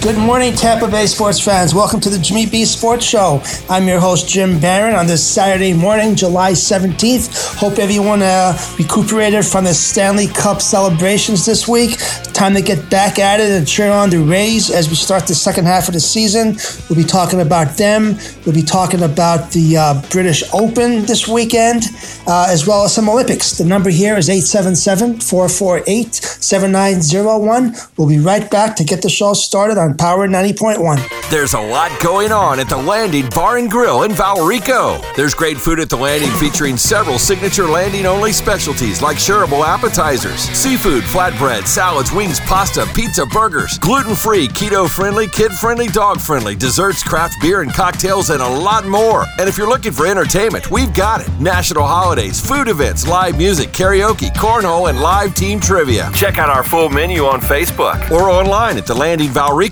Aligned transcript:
Good 0.00 0.16
morning, 0.16 0.54
Tampa 0.54 0.86
Bay 0.86 1.06
sports 1.06 1.40
fans. 1.40 1.74
Welcome 1.74 1.98
to 2.00 2.08
the 2.08 2.20
Jimmy 2.20 2.46
B 2.46 2.64
Sports 2.64 3.04
Show. 3.04 3.42
I'm 3.68 3.88
your 3.88 3.98
host, 3.98 4.28
Jim 4.28 4.60
Barron, 4.60 4.94
on 4.94 5.08
this 5.08 5.26
Saturday 5.26 5.72
morning, 5.72 6.14
July 6.14 6.52
17th. 6.52 7.56
Hope 7.56 7.80
everyone 7.80 8.22
uh, 8.22 8.56
recuperated 8.78 9.44
from 9.44 9.64
the 9.64 9.74
Stanley 9.74 10.28
Cup 10.28 10.62
celebrations 10.62 11.44
this 11.44 11.66
week. 11.66 11.98
Time 12.32 12.54
to 12.54 12.62
get 12.62 12.88
back 12.88 13.18
at 13.18 13.40
it 13.40 13.50
and 13.50 13.66
cheer 13.66 13.90
on 13.90 14.08
the 14.08 14.18
Rays 14.18 14.70
as 14.70 14.88
we 14.88 14.94
start 14.94 15.26
the 15.26 15.34
second 15.34 15.64
half 15.64 15.88
of 15.88 15.94
the 15.94 16.00
season. 16.00 16.56
We'll 16.88 16.96
be 16.96 17.04
talking 17.04 17.40
about 17.40 17.76
them. 17.76 18.16
We'll 18.46 18.54
be 18.54 18.62
talking 18.62 19.02
about 19.02 19.50
the 19.50 19.76
uh, 19.76 20.02
British 20.10 20.44
Open 20.54 21.02
this 21.06 21.26
weekend, 21.26 21.82
uh, 22.28 22.46
as 22.48 22.68
well 22.68 22.84
as 22.84 22.94
some 22.94 23.08
Olympics. 23.08 23.58
The 23.58 23.64
number 23.64 23.90
here 23.90 24.16
is 24.16 24.30
877 24.30 25.18
448 25.18 26.14
7901. 26.14 27.74
We'll 27.96 28.08
be 28.08 28.20
right 28.20 28.48
back 28.48 28.76
to 28.76 28.84
get 28.84 29.02
the 29.02 29.10
show 29.10 29.32
started 29.34 29.76
on 29.76 29.87
Power 29.96 30.28
90.1. 30.28 31.30
There's 31.30 31.52
a 31.52 31.60
lot 31.60 31.92
going 32.00 32.32
on 32.32 32.58
at 32.58 32.68
the 32.68 32.76
Landing 32.76 33.28
Bar 33.28 33.58
and 33.58 33.70
Grill 33.70 34.04
in 34.04 34.12
Valrico. 34.12 35.04
There's 35.14 35.34
great 35.34 35.58
food 35.58 35.78
at 35.78 35.90
the 35.90 35.96
Landing 35.96 36.30
featuring 36.40 36.76
several 36.76 37.18
signature 37.18 37.66
landing 37.66 38.06
only 38.06 38.32
specialties 38.32 39.02
like 39.02 39.18
shareable 39.18 39.62
appetizers, 39.64 40.40
seafood, 40.40 41.02
flatbread, 41.04 41.66
salads, 41.66 42.12
wings, 42.12 42.40
pasta, 42.40 42.86
pizza, 42.94 43.26
burgers, 43.26 43.78
gluten 43.78 44.14
free, 44.14 44.48
keto 44.48 44.88
friendly, 44.88 45.26
kid 45.28 45.52
friendly, 45.52 45.88
dog 45.88 46.18
friendly, 46.18 46.56
desserts, 46.56 47.02
craft 47.02 47.34
beer 47.42 47.60
and 47.60 47.74
cocktails, 47.74 48.30
and 48.30 48.40
a 48.40 48.48
lot 48.48 48.86
more. 48.86 49.24
And 49.38 49.48
if 49.48 49.58
you're 49.58 49.68
looking 49.68 49.92
for 49.92 50.06
entertainment, 50.06 50.70
we've 50.70 50.94
got 50.94 51.20
it. 51.20 51.28
National 51.40 51.84
holidays, 51.84 52.40
food 52.40 52.68
events, 52.68 53.06
live 53.06 53.36
music, 53.36 53.68
karaoke, 53.70 54.30
cornhole, 54.34 54.88
and 54.88 55.00
live 55.00 55.34
team 55.34 55.60
trivia. 55.60 56.10
Check 56.14 56.38
out 56.38 56.48
our 56.48 56.64
full 56.64 56.88
menu 56.88 57.24
on 57.24 57.40
Facebook 57.40 58.10
or 58.10 58.30
online 58.30 58.78
at 58.78 58.86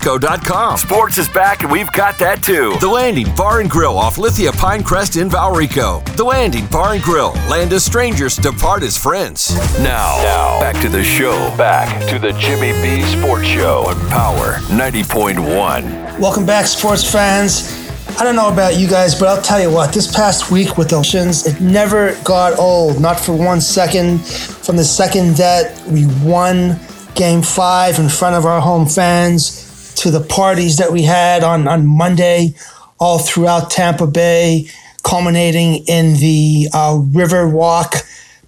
thelandingvalrico.com. 0.07 0.77
Sports 0.77 1.17
is 1.17 1.29
back 1.29 1.63
and 1.63 1.71
we've 1.71 1.91
got 1.91 2.17
that 2.19 2.41
too. 2.41 2.75
The 2.79 2.87
Landing 2.87 3.33
Bar 3.35 3.59
and 3.59 3.69
Grill 3.69 3.97
off 3.97 4.17
Lithia 4.17 4.51
Pinecrest 4.51 5.21
in 5.21 5.29
Valrico. 5.29 6.03
The 6.15 6.23
Landing 6.23 6.65
Bar 6.67 6.93
and 6.93 7.03
Grill. 7.03 7.33
Land 7.49 7.73
as 7.73 7.83
strangers, 7.83 8.37
depart 8.37 8.83
as 8.83 8.97
friends. 8.97 9.55
Now, 9.79 10.17
now, 10.23 10.59
back 10.59 10.81
to 10.81 10.89
the 10.89 11.03
show. 11.03 11.33
Back 11.57 12.07
to 12.09 12.19
the 12.19 12.31
Jimmy 12.33 12.71
B 12.81 13.03
Sports 13.17 13.47
Show 13.47 13.85
on 13.87 13.95
Power 14.09 14.55
90.1. 14.69 16.19
Welcome 16.19 16.45
back, 16.45 16.65
sports 16.65 17.09
fans. 17.09 17.85
I 18.19 18.23
don't 18.23 18.35
know 18.35 18.51
about 18.51 18.77
you 18.77 18.87
guys, 18.87 19.13
but 19.19 19.27
I'll 19.27 19.41
tell 19.41 19.61
you 19.61 19.69
what, 19.69 19.93
this 19.93 20.13
past 20.15 20.49
week 20.49 20.77
with 20.77 20.89
the 20.89 20.95
Oceans, 20.95 21.45
it 21.45 21.61
never 21.61 22.17
got 22.23 22.57
old, 22.57 22.99
not 22.99 23.19
for 23.19 23.33
one 23.33 23.61
second. 23.61 24.25
From 24.25 24.77
the 24.77 24.83
second 24.83 25.35
that 25.35 25.85
we 25.87 26.07
won 26.23 26.79
game 27.13 27.41
five 27.41 27.99
in 27.99 28.09
front 28.09 28.35
of 28.35 28.45
our 28.45 28.61
home 28.61 28.87
fans 28.87 29.66
to 29.97 30.11
the 30.11 30.21
parties 30.21 30.77
that 30.77 30.91
we 30.91 31.03
had 31.03 31.43
on, 31.43 31.67
on 31.67 31.85
Monday 31.85 32.55
all 32.99 33.19
throughout 33.19 33.69
Tampa 33.69 34.07
Bay, 34.07 34.67
culminating 35.03 35.85
in 35.87 36.13
the 36.15 36.67
uh, 36.73 36.99
River 37.11 37.47
Walk 37.47 37.93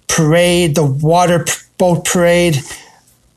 parade, 0.08 0.74
the 0.74 0.84
water 0.84 1.46
boat 1.78 2.04
parade. 2.04 2.58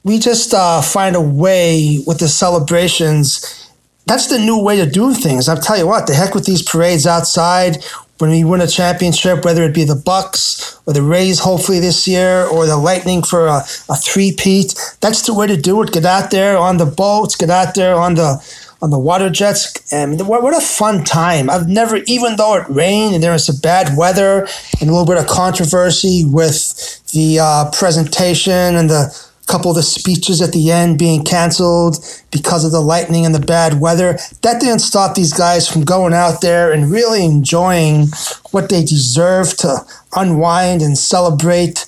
We 0.04 0.20
just 0.20 0.54
uh, 0.54 0.82
find 0.82 1.16
a 1.16 1.22
way 1.22 2.00
with 2.06 2.20
the 2.20 2.28
celebrations 2.28 3.64
that's 4.06 4.28
the 4.28 4.38
new 4.38 4.62
way 4.62 4.78
to 4.78 4.90
do 4.90 5.14
things. 5.14 5.48
I'll 5.48 5.58
tell 5.58 5.78
you 5.78 5.88
what, 5.88 6.08
the 6.08 6.14
heck 6.14 6.36
with 6.36 6.46
these 6.46 6.62
parades 6.62 7.08
outside. 7.08 7.84
When 8.20 8.30
we 8.30 8.44
win 8.44 8.62
a 8.62 8.68
championship, 8.68 9.44
whether 9.44 9.64
it 9.64 9.74
be 9.74 9.84
the 9.84 9.96
Bucs 9.96 10.80
or 10.86 10.94
the 10.94 11.02
Rays, 11.02 11.40
hopefully 11.40 11.80
this 11.80 12.08
year, 12.08 12.46
or 12.46 12.66
the 12.66 12.78
Lightning 12.78 13.24
for 13.24 13.48
a, 13.48 13.58
a 13.90 13.96
three-peat, 13.96 14.76
that's 15.02 15.24
the 15.24 15.34
way 15.34 15.48
to 15.48 15.58
do 15.58 15.82
it. 15.82 15.92
Get 15.92 16.06
out 16.06 16.30
there 16.32 16.58
on 16.58 16.78
the 16.78 16.86
boats, 16.86 17.36
get 17.36 17.50
out 17.50 17.76
there 17.76 17.96
on 17.96 18.16
the 18.16 18.42
on 18.84 18.90
the 18.90 19.00
water 19.00 19.30
jets, 19.30 19.94
and 19.94 20.28
what, 20.28 20.44
what 20.44 20.54
a 20.54 20.60
fun 20.60 21.06
time! 21.06 21.50
I've 21.50 21.70
never, 21.70 22.02
even 22.06 22.36
though 22.36 22.58
it 22.58 22.68
rained 22.68 23.16
and 23.16 23.24
there 23.24 23.32
was 23.32 23.46
some 23.46 23.56
bad 23.64 23.96
weather 23.98 24.46
and 24.82 24.90
a 24.90 24.92
little 24.92 25.06
bit 25.06 25.18
of 25.18 25.26
controversy 25.26 26.26
with 26.26 27.02
the 27.14 27.40
uh, 27.40 27.72
presentation 27.72 28.76
and 28.76 28.90
the 28.90 29.33
couple 29.48 29.72
of 29.72 29.76
the 29.76 29.84
speeches 29.84 30.42
at 30.42 30.52
the 30.54 30.72
end 30.72 30.98
being 30.98 31.24
canceled 31.24 31.98
because 32.32 32.64
of 32.64 32.72
the 32.72 32.82
lightning 32.82 33.26
and 33.26 33.36
the 33.36 33.40
bad 33.40 33.80
weather. 33.80 34.18
That 34.42 34.62
didn't 34.62 34.80
stop 34.80 35.16
these 35.16 35.34
guys 35.34 35.68
from 35.68 35.84
going 35.84 36.14
out 36.14 36.42
there 36.42 36.72
and 36.72 36.92
really 36.92 37.24
enjoying 37.26 38.08
what 38.52 38.70
they 38.70 38.84
deserve 38.84 39.56
to 39.58 39.86
unwind 40.16 40.82
and 40.82 40.98
celebrate 40.98 41.86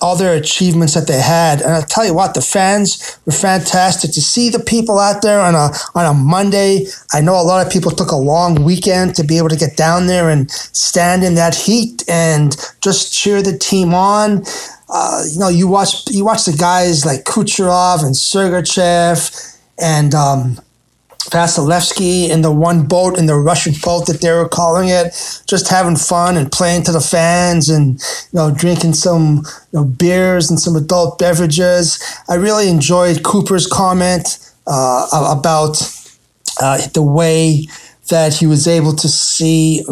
all 0.00 0.16
their 0.16 0.34
achievements 0.34 0.94
that 0.94 1.06
they 1.06 1.20
had. 1.20 1.60
And 1.60 1.72
I'll 1.72 1.82
tell 1.82 2.04
you 2.04 2.14
what, 2.14 2.34
the 2.34 2.40
fans 2.40 3.18
were 3.26 3.32
fantastic 3.32 4.12
to 4.12 4.20
see 4.20 4.48
the 4.48 4.60
people 4.60 4.98
out 4.98 5.22
there 5.22 5.40
on 5.40 5.54
a 5.54 5.70
on 5.94 6.06
a 6.06 6.14
Monday. 6.14 6.86
I 7.12 7.20
know 7.20 7.40
a 7.40 7.42
lot 7.42 7.66
of 7.66 7.72
people 7.72 7.90
took 7.90 8.10
a 8.10 8.16
long 8.16 8.64
weekend 8.64 9.14
to 9.16 9.24
be 9.24 9.38
able 9.38 9.48
to 9.48 9.56
get 9.56 9.76
down 9.76 10.06
there 10.06 10.30
and 10.30 10.50
stand 10.50 11.24
in 11.24 11.34
that 11.34 11.54
heat 11.54 12.04
and 12.08 12.56
just 12.80 13.12
cheer 13.12 13.42
the 13.42 13.56
team 13.56 13.94
on. 13.94 14.44
Uh, 14.88 15.22
you 15.30 15.38
know, 15.38 15.48
you 15.48 15.68
watch 15.68 16.08
you 16.10 16.24
watch 16.24 16.44
the 16.44 16.52
guys 16.52 17.04
like 17.04 17.24
Kucherov 17.24 18.04
and 18.04 18.14
Sergachev 18.14 19.56
and 19.78 20.14
um, 20.14 20.58
Vasilevskiy 21.30 22.30
in 22.30 22.40
the 22.40 22.50
one 22.50 22.86
boat 22.86 23.18
in 23.18 23.26
the 23.26 23.36
Russian 23.36 23.74
boat 23.82 24.06
that 24.06 24.20
they 24.20 24.30
were 24.30 24.48
calling 24.48 24.88
it, 24.88 25.42
just 25.46 25.68
having 25.68 25.96
fun 25.96 26.36
and 26.36 26.50
playing 26.50 26.84
to 26.84 26.92
the 26.92 27.00
fans 27.00 27.68
and 27.68 28.00
you 28.32 28.38
know 28.38 28.50
drinking 28.50 28.94
some 28.94 29.42
you 29.72 29.80
know, 29.80 29.84
beers 29.84 30.50
and 30.50 30.58
some 30.58 30.74
adult 30.74 31.18
beverages. 31.18 32.02
I 32.28 32.34
really 32.34 32.68
enjoyed 32.68 33.22
Cooper's 33.24 33.66
comment 33.66 34.38
uh, 34.66 35.34
about 35.38 35.80
uh, 36.60 36.86
the 36.94 37.02
way 37.02 37.66
that 38.08 38.34
he 38.34 38.46
was 38.46 38.66
able 38.66 38.94
to 38.96 39.08
see 39.08 39.84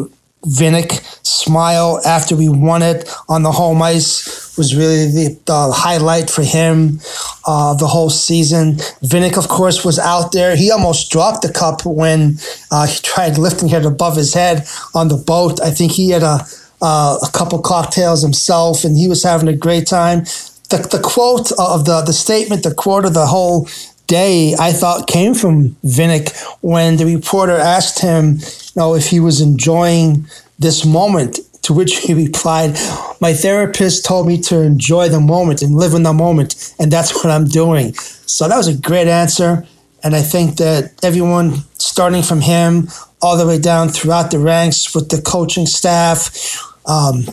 Vinik 0.46 1.02
smile 1.26 2.00
after 2.06 2.36
we 2.36 2.48
won 2.48 2.82
it 2.82 3.12
on 3.28 3.42
the 3.42 3.52
home 3.52 3.82
ice 3.82 4.45
was 4.56 4.74
really 4.74 5.06
the, 5.06 5.38
the 5.44 5.72
highlight 5.72 6.30
for 6.30 6.42
him 6.42 7.00
uh, 7.46 7.74
the 7.74 7.86
whole 7.86 8.10
season. 8.10 8.74
Vinik, 9.02 9.36
of 9.36 9.48
course, 9.48 9.84
was 9.84 9.98
out 9.98 10.32
there. 10.32 10.56
He 10.56 10.70
almost 10.70 11.10
dropped 11.10 11.42
the 11.42 11.52
cup 11.52 11.84
when 11.84 12.38
uh, 12.70 12.86
he 12.86 13.00
tried 13.00 13.38
lifting 13.38 13.70
it 13.70 13.84
above 13.84 14.16
his 14.16 14.34
head 14.34 14.66
on 14.94 15.08
the 15.08 15.16
boat. 15.16 15.60
I 15.60 15.70
think 15.70 15.92
he 15.92 16.10
had 16.10 16.22
a, 16.22 16.40
uh, 16.80 17.18
a 17.22 17.30
couple 17.32 17.58
cocktails 17.60 18.22
himself, 18.22 18.84
and 18.84 18.96
he 18.96 19.08
was 19.08 19.22
having 19.22 19.48
a 19.48 19.56
great 19.56 19.86
time. 19.86 20.20
The, 20.70 20.78
the 20.90 21.00
quote 21.02 21.52
of 21.58 21.84
the, 21.84 22.02
the 22.02 22.12
statement, 22.12 22.62
the 22.62 22.74
quote 22.74 23.04
of 23.04 23.14
the 23.14 23.26
whole 23.26 23.68
day, 24.06 24.54
I 24.58 24.72
thought 24.72 25.06
came 25.06 25.34
from 25.34 25.70
Vinik 25.84 26.32
when 26.60 26.96
the 26.96 27.06
reporter 27.06 27.56
asked 27.56 28.00
him, 28.00 28.38
you 28.38 28.72
know, 28.76 28.94
if 28.94 29.08
he 29.08 29.20
was 29.20 29.40
enjoying 29.40 30.26
this 30.58 30.84
moment. 30.84 31.38
To 31.66 31.72
which 31.72 31.96
he 31.96 32.14
replied, 32.14 32.78
My 33.20 33.32
therapist 33.32 34.04
told 34.04 34.28
me 34.28 34.40
to 34.42 34.60
enjoy 34.60 35.08
the 35.08 35.18
moment 35.18 35.62
and 35.62 35.74
live 35.74 35.94
in 35.94 36.04
the 36.04 36.12
moment, 36.12 36.72
and 36.78 36.92
that's 36.92 37.12
what 37.12 37.26
I'm 37.26 37.46
doing. 37.46 37.92
So 37.94 38.46
that 38.46 38.56
was 38.56 38.68
a 38.68 38.76
great 38.76 39.08
answer. 39.08 39.66
And 40.04 40.14
I 40.14 40.22
think 40.22 40.58
that 40.58 40.92
everyone, 41.02 41.64
starting 41.72 42.22
from 42.22 42.40
him 42.40 42.86
all 43.20 43.36
the 43.36 43.44
way 43.44 43.58
down 43.58 43.88
throughout 43.88 44.30
the 44.30 44.38
ranks 44.38 44.94
with 44.94 45.08
the 45.08 45.20
coaching 45.20 45.66
staff, 45.66 46.30
um, 46.86 47.24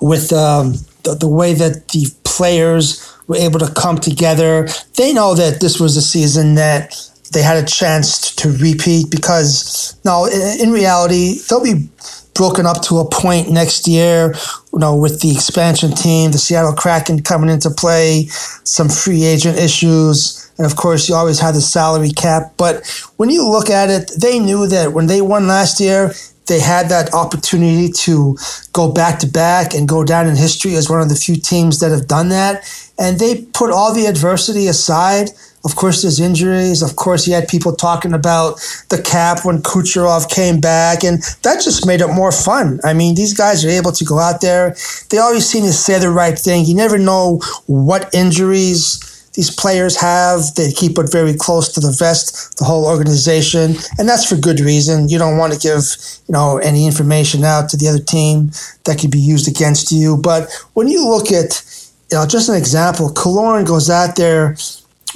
with 0.00 0.32
um, 0.32 0.76
the, 1.02 1.16
the 1.20 1.28
way 1.28 1.52
that 1.52 1.88
the 1.88 2.06
players 2.24 3.14
were 3.26 3.36
able 3.36 3.58
to 3.58 3.70
come 3.74 3.98
together, 3.98 4.66
they 4.96 5.12
know 5.12 5.34
that 5.34 5.60
this 5.60 5.78
was 5.78 5.98
a 5.98 6.02
season 6.02 6.54
that 6.54 6.96
they 7.34 7.42
had 7.42 7.62
a 7.62 7.66
chance 7.66 8.34
to 8.36 8.50
repeat 8.52 9.10
because, 9.10 9.94
no, 10.06 10.24
in, 10.24 10.68
in 10.68 10.72
reality, 10.72 11.34
they'll 11.50 11.62
be 11.62 11.90
broken 12.34 12.66
up 12.66 12.82
to 12.82 12.98
a 12.98 13.08
point 13.08 13.50
next 13.50 13.86
year, 13.86 14.34
you 14.72 14.78
know, 14.78 14.96
with 14.96 15.20
the 15.20 15.30
expansion 15.30 15.92
team, 15.92 16.32
the 16.32 16.38
Seattle 16.38 16.72
Kraken 16.72 17.22
coming 17.22 17.50
into 17.50 17.70
play, 17.70 18.26
some 18.64 18.88
free 18.88 19.24
agent 19.24 19.58
issues. 19.58 20.52
And 20.58 20.66
of 20.66 20.76
course, 20.76 21.08
you 21.08 21.14
always 21.14 21.40
have 21.40 21.54
the 21.54 21.60
salary 21.60 22.10
cap. 22.10 22.54
But 22.56 22.86
when 23.16 23.30
you 23.30 23.48
look 23.48 23.70
at 23.70 23.90
it, 23.90 24.10
they 24.20 24.38
knew 24.38 24.66
that 24.68 24.92
when 24.92 25.06
they 25.06 25.20
won 25.20 25.46
last 25.46 25.80
year, 25.80 26.12
they 26.46 26.60
had 26.60 26.88
that 26.90 27.14
opportunity 27.14 27.90
to 27.90 28.36
go 28.72 28.92
back 28.92 29.18
to 29.20 29.26
back 29.26 29.74
and 29.74 29.88
go 29.88 30.04
down 30.04 30.26
in 30.26 30.36
history 30.36 30.74
as 30.74 30.90
one 30.90 31.00
of 31.00 31.08
the 31.08 31.14
few 31.14 31.36
teams 31.36 31.80
that 31.80 31.90
have 31.90 32.06
done 32.06 32.28
that. 32.28 32.68
And 32.98 33.18
they 33.18 33.42
put 33.54 33.70
all 33.70 33.94
the 33.94 34.06
adversity 34.06 34.66
aside 34.66 35.30
of 35.64 35.76
course, 35.76 36.02
there's 36.02 36.20
injuries. 36.20 36.82
Of 36.82 36.96
course, 36.96 37.26
you 37.26 37.34
had 37.34 37.48
people 37.48 37.74
talking 37.74 38.12
about 38.12 38.56
the 38.90 39.00
cap 39.00 39.44
when 39.44 39.62
Kucherov 39.62 40.28
came 40.28 40.60
back, 40.60 41.02
and 41.02 41.22
that 41.42 41.62
just 41.62 41.86
made 41.86 42.02
it 42.02 42.08
more 42.08 42.32
fun. 42.32 42.80
I 42.84 42.92
mean, 42.92 43.14
these 43.14 43.32
guys 43.32 43.64
are 43.64 43.70
able 43.70 43.92
to 43.92 44.04
go 44.04 44.18
out 44.18 44.40
there. 44.40 44.76
They 45.10 45.18
always 45.18 45.48
seem 45.48 45.64
to 45.64 45.72
say 45.72 45.98
the 45.98 46.10
right 46.10 46.38
thing. 46.38 46.66
You 46.66 46.74
never 46.74 46.98
know 46.98 47.40
what 47.66 48.12
injuries 48.14 49.00
these 49.34 49.50
players 49.50 49.96
have. 50.00 50.54
They 50.54 50.70
keep 50.70 50.98
it 50.98 51.10
very 51.10 51.34
close 51.34 51.72
to 51.72 51.80
the 51.80 51.94
vest, 51.98 52.58
the 52.58 52.64
whole 52.64 52.86
organization, 52.86 53.76
and 53.98 54.08
that's 54.08 54.26
for 54.26 54.36
good 54.36 54.60
reason. 54.60 55.08
You 55.08 55.18
don't 55.18 55.38
want 55.38 55.52
to 55.54 55.58
give, 55.58 55.82
you 56.28 56.32
know, 56.32 56.58
any 56.58 56.86
information 56.86 57.42
out 57.42 57.68
to 57.70 57.76
the 57.76 57.88
other 57.88 58.02
team 58.02 58.50
that 58.84 58.98
could 59.00 59.10
be 59.10 59.18
used 59.18 59.48
against 59.48 59.90
you. 59.90 60.16
But 60.16 60.52
when 60.74 60.88
you 60.88 61.08
look 61.08 61.32
at, 61.32 61.64
you 62.10 62.18
know, 62.18 62.26
just 62.26 62.48
an 62.48 62.54
example, 62.54 63.08
Killorn 63.10 63.66
goes 63.66 63.90
out 63.90 64.16
there, 64.16 64.56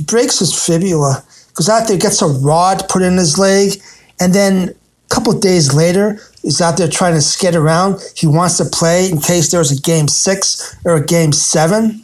breaks 0.03 0.39
his 0.39 0.55
fibula, 0.55 1.25
goes 1.55 1.69
out 1.69 1.89
there, 1.89 1.99
gets 1.99 2.23
a 2.23 2.27
rod 2.27 2.89
put 2.89 3.03
in 3.03 3.17
his 3.17 3.39
leg, 3.39 3.81
and 4.21 4.35
then 4.35 4.69
a 4.69 5.15
couple 5.15 5.33
days 5.39 5.75
later, 5.75 6.21
he's 6.43 6.61
out 6.61 6.77
there 6.77 6.89
trying 6.89 7.15
to 7.15 7.23
skid 7.23 7.55
around. 7.55 8.01
He 8.15 8.27
wants 8.27 8.59
to 8.59 8.65
play 8.65 9.11
in 9.11 9.21
case 9.21 9.51
there's 9.51 9.73
a 9.73 9.81
game 9.81 10.09
six 10.09 10.77
or 10.85 10.97
a 10.97 11.05
game 11.05 11.33
seven. 11.33 12.03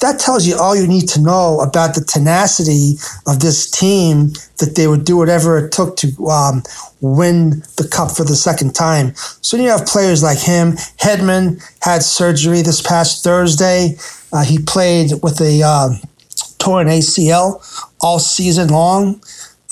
That 0.00 0.20
tells 0.20 0.46
you 0.46 0.56
all 0.56 0.76
you 0.76 0.86
need 0.86 1.08
to 1.10 1.20
know 1.20 1.60
about 1.60 1.94
the 1.94 2.02
tenacity 2.02 2.94
of 3.26 3.40
this 3.40 3.70
team 3.70 4.32
that 4.58 4.74
they 4.76 4.86
would 4.86 5.04
do 5.04 5.16
whatever 5.16 5.56
it 5.58 5.72
took 5.72 5.96
to 5.98 6.08
um, 6.26 6.62
win 7.00 7.62
the 7.76 7.88
cup 7.90 8.10
for 8.10 8.24
the 8.24 8.36
second 8.36 8.74
time. 8.74 9.14
So 9.40 9.56
you 9.56 9.70
have 9.70 9.86
players 9.86 10.22
like 10.22 10.38
him. 10.38 10.72
Hedman 11.00 11.62
had 11.80 12.02
surgery 12.02 12.60
this 12.60 12.82
past 12.82 13.24
Thursday. 13.24 13.96
Uh, 14.32 14.44
he 14.44 14.58
played 14.58 15.12
with 15.22 15.40
a 15.40 15.62
uh, 15.62 15.88
torn 16.58 16.88
ACL 16.88 17.62
all 18.00 18.18
season 18.18 18.68
long. 18.68 19.20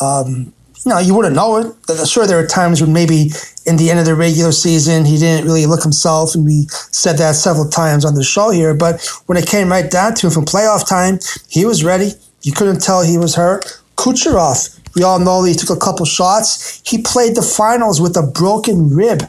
Um, 0.01 0.53
you 0.85 0.91
know, 0.91 0.99
you 0.99 1.15
wouldn't 1.15 1.35
know 1.35 1.57
it. 1.57 2.07
Sure, 2.07 2.27
there 2.27 2.39
are 2.39 2.47
times 2.47 2.83
when 2.83 2.93
maybe 2.93 3.31
in 3.65 3.77
the 3.77 3.91
end 3.91 3.99
of 3.99 4.05
the 4.05 4.15
regular 4.15 4.53
season 4.53 5.05
he 5.07 5.17
didn't 5.19 5.47
really 5.47 5.65
look 5.67 5.83
himself, 5.83 6.35
and 6.35 6.45
we 6.45 6.67
said 6.69 7.17
that 7.19 7.37
several 7.37 7.69
times 7.69 8.05
on 8.05 8.15
the 8.15 8.23
show 8.23 8.51
here. 8.51 8.75
But 8.75 9.03
when 9.27 9.39
it 9.39 9.47
came 9.47 9.71
right 9.71 9.91
down 9.91 10.15
to 10.15 10.27
him 10.27 10.33
from 10.33 10.45
playoff 10.45 10.87
time, 10.87 11.19
he 11.49 11.65
was 11.65 11.85
ready. 11.85 12.13
You 12.43 12.53
couldn't 12.53 12.81
tell 12.81 13.03
he 13.03 13.17
was 13.17 13.35
hurt. 13.35 13.81
Kucherov, 13.97 14.79
we 14.95 15.03
all 15.03 15.19
know 15.19 15.43
he 15.45 15.55
took 15.55 15.71
a 15.71 15.81
couple 15.81 16.05
shots. 16.05 16.83
He 16.85 17.01
played 17.01 17.37
the 17.37 17.43
finals 17.43 18.01
with 18.01 18.17
a 18.17 18.23
broken 18.23 18.91
rib. 18.91 19.23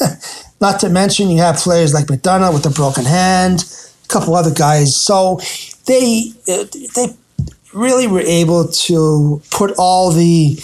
Not 0.60 0.80
to 0.80 0.88
mention, 0.88 1.30
you 1.30 1.38
have 1.38 1.56
players 1.56 1.92
like 1.92 2.06
McDonagh 2.06 2.54
with 2.54 2.64
a 2.64 2.70
broken 2.70 3.04
hand, 3.04 3.64
a 4.04 4.08
couple 4.08 4.34
other 4.34 4.52
guys. 4.52 4.96
So 4.96 5.40
they 5.86 6.32
uh, 6.48 6.64
they 6.94 7.14
really 7.74 8.06
were 8.06 8.20
able 8.20 8.68
to 8.68 9.42
put 9.50 9.72
all 9.78 10.10
the 10.10 10.58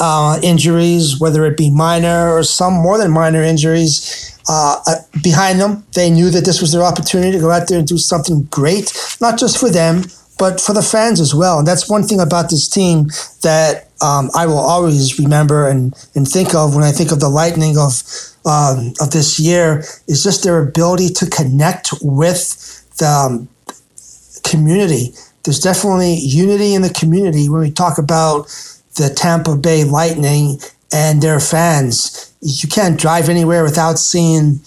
uh, 0.00 0.38
injuries, 0.42 1.20
whether 1.20 1.44
it 1.46 1.56
be 1.56 1.70
minor 1.70 2.30
or 2.30 2.42
some 2.42 2.74
more 2.74 2.98
than 2.98 3.10
minor 3.10 3.42
injuries, 3.42 4.38
uh, 4.48 4.80
uh, 4.86 4.96
behind 5.22 5.60
them. 5.60 5.84
They 5.94 6.10
knew 6.10 6.30
that 6.30 6.44
this 6.44 6.60
was 6.60 6.72
their 6.72 6.82
opportunity 6.82 7.32
to 7.32 7.38
go 7.38 7.50
out 7.50 7.68
there 7.68 7.78
and 7.78 7.88
do 7.88 7.98
something 7.98 8.44
great, 8.50 8.92
not 9.20 9.38
just 9.38 9.58
for 9.58 9.70
them, 9.70 10.04
but 10.38 10.60
for 10.60 10.72
the 10.72 10.82
fans 10.82 11.20
as 11.20 11.34
well. 11.34 11.58
And 11.58 11.66
that's 11.66 11.88
one 11.88 12.02
thing 12.02 12.20
about 12.20 12.50
this 12.50 12.68
team 12.68 13.08
that 13.42 13.88
um, 14.02 14.30
I 14.34 14.46
will 14.46 14.58
always 14.58 15.18
remember 15.18 15.68
and, 15.68 15.94
and 16.14 16.28
think 16.28 16.54
of 16.54 16.74
when 16.74 16.84
I 16.84 16.92
think 16.92 17.12
of 17.12 17.20
the 17.20 17.28
Lightning 17.28 17.78
of 17.78 18.02
um, 18.46 18.92
of 19.00 19.10
this 19.10 19.40
year 19.40 19.78
is 20.06 20.22
just 20.22 20.44
their 20.44 20.62
ability 20.62 21.08
to 21.08 21.30
connect 21.30 21.94
with 22.02 22.92
the 22.98 23.06
um, 23.06 23.48
community 24.44 25.14
there's 25.44 25.60
definitely 25.60 26.14
unity 26.14 26.74
in 26.74 26.82
the 26.82 26.90
community 26.90 27.48
when 27.48 27.60
we 27.60 27.70
talk 27.70 27.98
about 27.98 28.46
the 28.96 29.10
Tampa 29.14 29.56
Bay 29.56 29.84
Lightning 29.84 30.58
and 30.92 31.22
their 31.22 31.38
fans. 31.38 32.34
You 32.40 32.68
can't 32.68 32.98
drive 32.98 33.28
anywhere 33.28 33.62
without 33.62 33.98
seeing, 33.98 34.60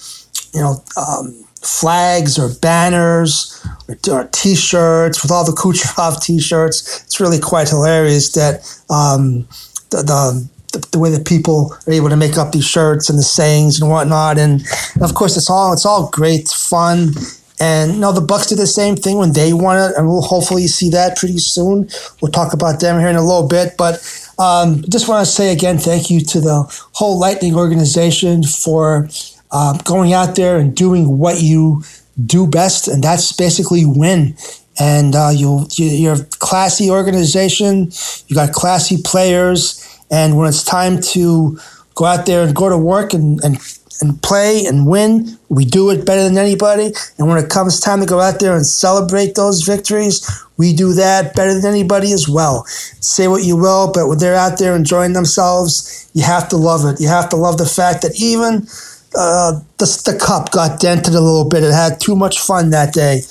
you 0.53 0.62
know, 0.62 0.83
um, 0.95 1.44
flags 1.63 2.38
or 2.38 2.50
banners 2.62 3.65
or, 3.88 3.97
or, 4.13 4.29
T-shirts 4.31 5.24
with 5.24 5.31
all 5.31 5.44
the 5.44 5.51
Kucherov 5.51 6.21
T-shirts. 6.23 7.03
It's 7.06 7.19
really 7.19 7.39
quite 7.39 7.69
hilarious 7.69 8.31
that 8.33 8.59
um, 8.89 9.47
the, 9.89 10.03
the 10.03 10.50
the, 10.91 11.00
way 11.00 11.09
that 11.09 11.25
people 11.25 11.75
are 11.88 11.94
able 11.94 12.09
to 12.09 12.15
make 12.15 12.38
up 12.38 12.51
these 12.51 12.68
shirts 12.68 13.09
and 13.09 13.18
the 13.18 13.23
sayings 13.23 13.81
and 13.81 13.89
whatnot. 13.89 14.38
And 14.38 14.63
of 15.01 15.15
course, 15.15 15.35
it's 15.35 15.50
all 15.50 15.73
it's 15.73 15.85
all 15.85 16.09
great 16.09 16.50
fun 16.50 17.13
and 17.59 18.00
know 18.00 18.12
the 18.12 18.21
Bucs 18.21 18.50
did 18.50 18.59
the 18.59 18.68
same 18.68 18.95
thing 18.95 19.18
when 19.18 19.33
they 19.33 19.54
won 19.54 19.77
it, 19.77 19.95
and 19.98 20.07
we'll 20.07 20.21
hopefully 20.21 20.68
see 20.68 20.89
that 20.92 21.18
pretty 21.18 21.39
soon. 21.39 21.89
We'll 22.21 22.31
talk 22.31 22.54
about 22.54 22.80
them 22.80 23.00
here 23.00 23.09
in 23.09 23.15
a 23.15 23.25
little 23.25 23.48
bit, 23.48 23.75
but 23.77 23.95
um, 24.38 24.83
just 24.89 25.07
want 25.07 25.25
to 25.25 25.31
say 25.31 25.51
again, 25.51 25.77
thank 25.77 26.09
you 26.09 26.21
to 26.21 26.39
the 26.39 26.63
whole 26.94 27.19
Lightning 27.19 27.56
organization 27.56 28.44
for 28.44 29.09
uh, 29.51 29.77
going 29.83 30.13
out 30.13 30.36
there 30.36 30.57
and 30.57 30.75
doing 30.75 31.18
what 31.18 31.42
you 31.42 31.83
do 32.25 32.45
best, 32.48 32.88
and 32.88 33.04
that's 33.04 33.33
basically 33.33 33.86
win. 33.86 34.36
And 34.80 35.15
uh, 35.15 35.31
you 35.33 35.65
you're 35.71 36.13
a 36.13 36.25
classy 36.38 36.92
organization. 36.92 37.92
You 38.27 38.36
got 38.36 38.54
classy 38.54 39.01
players, 39.04 39.83
and 40.12 40.38
when 40.38 40.48
it's 40.48 40.63
time 40.63 41.01
to 41.13 41.57
go 41.95 42.06
out 42.06 42.27
there 42.27 42.44
and 42.44 42.56
go 42.56 42.69
to 42.69 42.77
work 42.77 43.13
and, 43.13 43.44
and 43.44 43.57
and 44.01 44.21
play 44.21 44.65
and 44.65 44.88
win. 44.88 45.38
We 45.49 45.65
do 45.65 45.89
it 45.89 46.05
better 46.05 46.23
than 46.23 46.38
anybody. 46.38 46.94
And 47.17 47.27
when 47.27 47.44
it 47.44 47.49
comes 47.49 47.79
time 47.79 47.99
to 47.99 48.05
go 48.05 48.19
out 48.19 48.39
there 48.39 48.55
and 48.55 48.65
celebrate 48.65 49.35
those 49.35 49.63
victories, 49.63 50.27
we 50.57 50.73
do 50.73 50.94
that 50.94 51.35
better 51.35 51.53
than 51.53 51.65
anybody 51.65 52.11
as 52.11 52.27
well. 52.27 52.65
Say 52.65 53.27
what 53.27 53.44
you 53.44 53.55
will, 53.55 53.91
but 53.91 54.07
when 54.07 54.17
they're 54.17 54.35
out 54.35 54.59
there 54.59 54.75
enjoying 54.75 55.13
themselves, 55.13 56.09
you 56.13 56.23
have 56.23 56.49
to 56.49 56.57
love 56.57 56.85
it. 56.85 56.99
You 56.99 57.07
have 57.07 57.29
to 57.29 57.35
love 57.35 57.57
the 57.57 57.65
fact 57.65 58.01
that 58.01 58.19
even 58.19 58.67
uh, 59.15 59.59
the, 59.77 59.85
the 60.05 60.17
cup 60.19 60.51
got 60.51 60.79
dented 60.79 61.15
a 61.15 61.21
little 61.21 61.47
bit. 61.47 61.63
It 61.63 61.73
had 61.73 61.99
too 61.99 62.15
much 62.15 62.39
fun 62.39 62.71
that 62.71 62.94
day, 62.94 63.21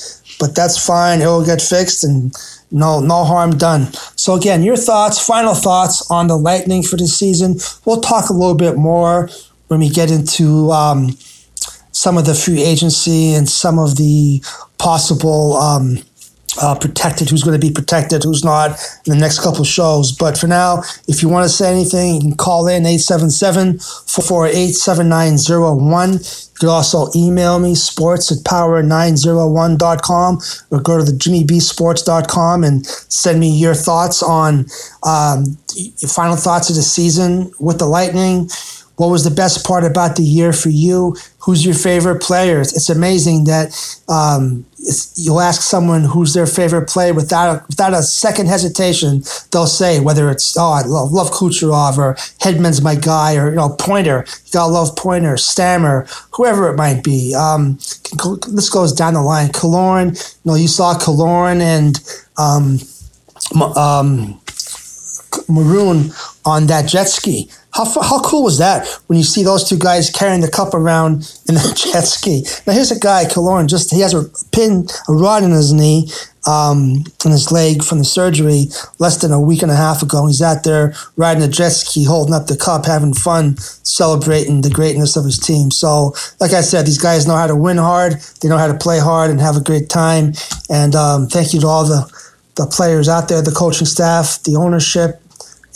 but 0.40 0.54
that's 0.54 0.84
fine. 0.84 1.20
It 1.20 1.26
will 1.26 1.44
get 1.44 1.60
fixed 1.60 2.04
and 2.04 2.34
no 2.70 3.00
no 3.00 3.24
harm 3.24 3.56
done. 3.56 3.92
So 4.16 4.34
again, 4.34 4.62
your 4.62 4.76
thoughts, 4.76 5.24
final 5.24 5.54
thoughts 5.54 6.10
on 6.10 6.26
the 6.26 6.36
Lightning 6.36 6.82
for 6.82 6.96
this 6.96 7.16
season. 7.16 7.56
We'll 7.84 8.00
talk 8.00 8.30
a 8.30 8.32
little 8.32 8.56
bit 8.56 8.76
more 8.76 9.28
when 9.68 9.80
we 9.80 9.88
get 9.88 10.10
into 10.10 10.70
um, 10.70 11.16
some 11.92 12.18
of 12.18 12.26
the 12.26 12.34
free 12.34 12.62
agency 12.62 13.32
and 13.32 13.48
some 13.48 13.78
of 13.78 13.96
the 13.96 14.42
possible 14.78 15.56
um, 15.56 15.98
uh, 16.60 16.78
protected, 16.78 17.28
who's 17.28 17.42
going 17.42 17.58
to 17.58 17.66
be 17.66 17.72
protected, 17.72 18.22
who's 18.22 18.44
not 18.44 18.70
in 19.06 19.12
the 19.12 19.18
next 19.18 19.40
couple 19.40 19.64
shows. 19.64 20.12
But 20.12 20.38
for 20.38 20.46
now, 20.46 20.82
if 21.08 21.22
you 21.22 21.28
want 21.28 21.44
to 21.44 21.48
say 21.48 21.70
anything, 21.70 22.14
you 22.14 22.20
can 22.20 22.36
call 22.36 22.66
in 22.66 22.86
877 22.86 23.78
448 23.78 24.72
7901. 24.72 26.12
You 26.12 26.18
could 26.58 26.68
also 26.68 27.08
email 27.14 27.58
me, 27.58 27.74
sports 27.74 28.32
at 28.32 28.38
power901.com, 28.38 30.38
or 30.70 30.80
go 30.80 30.98
to 30.98 31.04
the 31.04 31.12
jimmybsports.com 31.12 32.64
and 32.64 32.86
send 32.86 33.40
me 33.40 33.50
your 33.50 33.74
thoughts 33.74 34.22
on 34.22 34.66
um, 35.02 35.58
final 36.08 36.36
thoughts 36.36 36.70
of 36.70 36.76
the 36.76 36.82
season 36.82 37.52
with 37.60 37.78
the 37.78 37.86
Lightning 37.86 38.48
what 38.96 39.08
was 39.08 39.24
the 39.24 39.30
best 39.30 39.64
part 39.66 39.84
about 39.84 40.16
the 40.16 40.22
year 40.22 40.52
for 40.52 40.70
you? 40.70 41.16
Who's 41.40 41.64
your 41.64 41.74
favorite 41.74 42.22
players? 42.22 42.74
It's 42.74 42.88
amazing 42.88 43.44
that 43.44 43.72
um, 44.08 44.64
you'll 45.14 45.40
ask 45.40 45.60
someone 45.60 46.02
who's 46.02 46.34
their 46.34 46.46
favorite 46.46 46.88
player 46.88 47.12
without 47.12 47.56
a, 47.56 47.66
without 47.68 47.92
a 47.92 48.02
second 48.02 48.46
hesitation. 48.46 49.22
They'll 49.52 49.66
say 49.66 50.00
whether 50.00 50.30
it's 50.30 50.56
oh 50.56 50.72
I 50.72 50.82
love, 50.82 51.12
love 51.12 51.30
Kucherov 51.30 51.98
or 51.98 52.14
Hedman's 52.40 52.82
my 52.82 52.94
guy 52.94 53.36
or 53.36 53.50
you 53.50 53.56
know 53.56 53.68
Pointer. 53.78 54.24
You 54.46 54.52
gotta 54.52 54.72
love 54.72 54.96
Pointer, 54.96 55.36
Stammer, 55.36 56.06
whoever 56.32 56.70
it 56.70 56.76
might 56.76 57.04
be. 57.04 57.34
Um, 57.34 57.74
this 58.48 58.70
goes 58.70 58.92
down 58.92 59.14
the 59.14 59.22
line. 59.22 59.48
Killorn, 59.48 60.16
you 60.44 60.50
know 60.50 60.56
you 60.56 60.68
saw 60.68 60.94
Killorn 60.94 61.60
and 61.60 62.00
um, 62.38 62.78
um, 63.76 64.40
Maroon 65.48 66.10
on 66.44 66.66
that 66.66 66.88
jet 66.88 67.08
ski. 67.08 67.50
How, 67.76 67.84
how 67.84 68.22
cool 68.22 68.44
was 68.44 68.58
that 68.58 68.88
when 69.06 69.18
you 69.18 69.24
see 69.24 69.42
those 69.42 69.68
two 69.68 69.78
guys 69.78 70.08
carrying 70.08 70.40
the 70.40 70.50
cup 70.50 70.72
around 70.72 71.30
in 71.48 71.56
a 71.56 71.60
jet 71.74 72.02
ski? 72.02 72.44
Now 72.66 72.72
here's 72.72 72.90
a 72.90 72.98
guy, 72.98 73.24
Killorn, 73.24 73.68
just 73.68 73.90
he 73.90 74.00
has 74.00 74.14
a 74.14 74.24
pin, 74.52 74.86
a 75.08 75.12
rod 75.12 75.42
in 75.42 75.50
his 75.50 75.72
knee, 75.72 76.08
um, 76.46 77.04
in 77.24 77.32
his 77.32 77.52
leg 77.52 77.82
from 77.82 77.98
the 77.98 78.04
surgery 78.04 78.66
less 78.98 79.20
than 79.20 79.32
a 79.32 79.40
week 79.40 79.62
and 79.62 79.70
a 79.70 79.76
half 79.76 80.02
ago. 80.02 80.26
He's 80.26 80.40
out 80.40 80.64
there 80.64 80.94
riding 81.16 81.42
a 81.42 81.48
jet 81.48 81.70
ski, 81.70 82.04
holding 82.04 82.34
up 82.34 82.46
the 82.46 82.56
cup, 82.56 82.86
having 82.86 83.12
fun, 83.12 83.58
celebrating 83.58 84.62
the 84.62 84.70
greatness 84.70 85.16
of 85.16 85.24
his 85.24 85.38
team. 85.38 85.70
So, 85.70 86.14
like 86.40 86.52
I 86.52 86.62
said, 86.62 86.86
these 86.86 86.98
guys 86.98 87.26
know 87.26 87.36
how 87.36 87.46
to 87.46 87.56
win 87.56 87.76
hard, 87.76 88.14
they 88.40 88.48
know 88.48 88.58
how 88.58 88.68
to 88.68 88.78
play 88.78 89.00
hard, 89.00 89.30
and 89.30 89.40
have 89.40 89.56
a 89.56 89.62
great 89.62 89.88
time. 89.90 90.32
And 90.70 90.94
um, 90.94 91.26
thank 91.26 91.52
you 91.52 91.60
to 91.60 91.66
all 91.66 91.84
the 91.84 92.10
the 92.56 92.66
players 92.66 93.06
out 93.06 93.28
there, 93.28 93.42
the 93.42 93.52
coaching 93.52 93.86
staff, 93.86 94.42
the 94.44 94.56
ownership, 94.56 95.20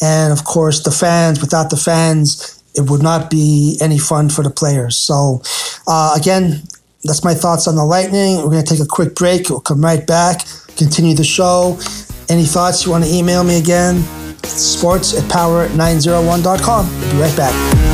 and 0.00 0.32
of 0.32 0.44
course 0.44 0.82
the 0.82 0.90
fans. 0.90 1.40
Without 1.40 1.70
the 1.70 1.76
fans, 1.76 2.62
it 2.74 2.88
would 2.90 3.02
not 3.02 3.30
be 3.30 3.78
any 3.80 3.98
fun 3.98 4.28
for 4.28 4.42
the 4.42 4.50
players. 4.50 4.96
So, 4.96 5.42
uh, 5.86 6.14
again, 6.16 6.62
that's 7.04 7.24
my 7.24 7.34
thoughts 7.34 7.66
on 7.66 7.76
the 7.76 7.84
Lightning. 7.84 8.36
We're 8.38 8.50
going 8.50 8.64
to 8.64 8.74
take 8.74 8.82
a 8.82 8.88
quick 8.88 9.14
break. 9.14 9.48
We'll 9.48 9.60
come 9.60 9.82
right 9.82 10.06
back, 10.06 10.46
continue 10.76 11.14
the 11.14 11.24
show. 11.24 11.78
Any 12.28 12.44
thoughts 12.44 12.84
you 12.84 12.92
want 12.92 13.04
to 13.04 13.10
email 13.12 13.42
me 13.42 13.58
again? 13.58 14.02
Sports 14.44 15.16
at 15.16 15.24
power901.com. 15.24 17.00
We'll 17.00 17.12
be 17.12 17.18
right 17.18 17.36
back. 17.36 17.89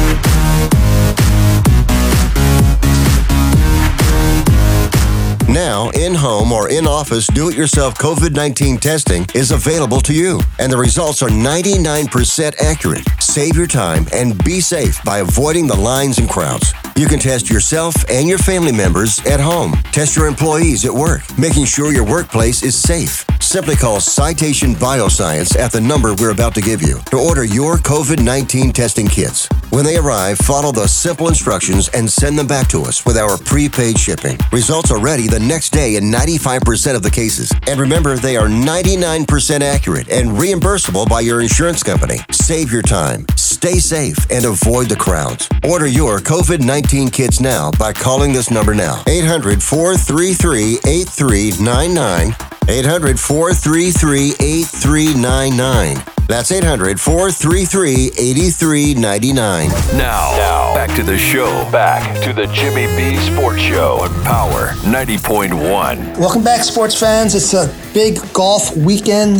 Now, 5.56 5.88
in 5.94 6.14
home 6.14 6.52
or 6.52 6.68
in 6.68 6.86
office 6.86 7.26
do 7.28 7.48
it 7.48 7.56
yourself 7.56 7.94
COVID 7.94 8.34
19 8.34 8.76
testing 8.76 9.24
is 9.34 9.52
available 9.52 10.02
to 10.02 10.12
you, 10.12 10.38
and 10.58 10.70
the 10.70 10.76
results 10.76 11.22
are 11.22 11.30
99% 11.30 12.60
accurate. 12.60 13.02
Save 13.22 13.56
your 13.56 13.66
time 13.66 14.04
and 14.12 14.36
be 14.44 14.60
safe 14.60 15.02
by 15.02 15.20
avoiding 15.20 15.66
the 15.66 15.74
lines 15.74 16.18
and 16.18 16.28
crowds. 16.28 16.74
You 16.94 17.06
can 17.06 17.18
test 17.18 17.48
yourself 17.48 17.94
and 18.10 18.28
your 18.28 18.36
family 18.36 18.70
members 18.70 19.18
at 19.20 19.40
home. 19.40 19.72
Test 19.92 20.14
your 20.14 20.26
employees 20.26 20.84
at 20.84 20.92
work, 20.92 21.22
making 21.38 21.64
sure 21.64 21.90
your 21.90 22.04
workplace 22.04 22.62
is 22.62 22.78
safe. 22.78 23.24
Simply 23.46 23.76
call 23.76 24.00
Citation 24.00 24.74
Bioscience 24.74 25.56
at 25.56 25.70
the 25.70 25.80
number 25.80 26.16
we're 26.16 26.32
about 26.32 26.52
to 26.56 26.60
give 26.60 26.82
you 26.82 26.98
to 27.12 27.16
order 27.16 27.44
your 27.44 27.76
COVID 27.76 28.20
19 28.20 28.72
testing 28.72 29.06
kits. 29.06 29.48
When 29.70 29.84
they 29.84 29.98
arrive, 29.98 30.38
follow 30.38 30.72
the 30.72 30.88
simple 30.88 31.28
instructions 31.28 31.88
and 31.90 32.10
send 32.10 32.36
them 32.36 32.48
back 32.48 32.66
to 32.70 32.82
us 32.82 33.06
with 33.06 33.16
our 33.16 33.38
prepaid 33.38 34.00
shipping. 34.00 34.36
Results 34.50 34.90
are 34.90 34.98
ready 34.98 35.28
the 35.28 35.38
next 35.38 35.70
day 35.70 35.94
in 35.94 36.10
95% 36.10 36.96
of 36.96 37.04
the 37.04 37.10
cases. 37.10 37.52
And 37.68 37.78
remember, 37.78 38.16
they 38.16 38.36
are 38.36 38.48
99% 38.48 39.60
accurate 39.60 40.10
and 40.10 40.30
reimbursable 40.30 41.08
by 41.08 41.20
your 41.20 41.40
insurance 41.40 41.84
company. 41.84 42.18
Save 42.32 42.72
your 42.72 42.82
time, 42.82 43.26
stay 43.36 43.78
safe, 43.78 44.18
and 44.28 44.44
avoid 44.44 44.88
the 44.88 44.96
crowds. 44.96 45.48
Order 45.62 45.86
your 45.86 46.18
COVID 46.18 46.64
19 46.64 47.10
kits 47.10 47.38
now 47.38 47.70
by 47.78 47.92
calling 47.92 48.32
this 48.32 48.50
number 48.50 48.74
now 48.74 49.04
800 49.06 49.62
433 49.62 50.80
8399. 50.84 52.55
800 52.68 53.20
433 53.20 54.34
8399. 54.40 56.02
That's 56.26 56.50
800 56.50 57.00
433 57.00 58.10
8399. 58.18 59.68
Now, 59.96 60.34
now, 60.36 60.74
back 60.74 60.94
to 60.96 61.04
the 61.04 61.16
show. 61.16 61.46
Back 61.70 62.20
to 62.24 62.32
the 62.32 62.46
Jimmy 62.48 62.86
B 62.96 63.16
Sports 63.18 63.60
Show 63.62 63.98
on 64.00 64.12
Power 64.24 64.70
90.1. 64.82 66.18
Welcome 66.18 66.42
back, 66.42 66.64
sports 66.64 66.98
fans. 66.98 67.36
It's 67.36 67.54
a 67.54 67.72
big 67.94 68.18
golf 68.32 68.76
weekend 68.76 69.36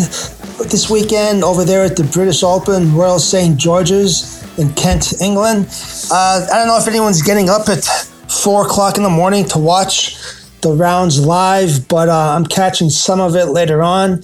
this 0.71 0.89
weekend 0.89 1.43
over 1.43 1.65
there 1.65 1.85
at 1.85 1.97
the 1.97 2.05
British 2.05 2.45
Open, 2.45 2.95
Royal 2.95 3.19
St. 3.19 3.59
George's 3.59 4.41
in 4.57 4.73
Kent, 4.75 5.21
England. 5.21 5.67
Uh, 6.13 6.47
I 6.51 6.59
don't 6.59 6.69
know 6.69 6.79
if 6.79 6.87
anyone's 6.87 7.23
getting 7.23 7.51
up 7.51 7.69
at 7.69 7.85
4 7.85 8.67
o'clock 8.67 8.97
in 8.97 9.03
the 9.03 9.11
morning 9.11 9.45
to 9.47 9.59
watch 9.59 10.17
the 10.63 10.73
rounds 10.73 11.25
live, 11.25 11.89
but 11.89 12.09
uh, 12.09 12.35
I'm 12.37 12.45
catching 12.45 12.91
some 12.91 13.21
of 13.21 13.37
it 13.37 13.47
later 13.47 13.83
on. 13.83 14.23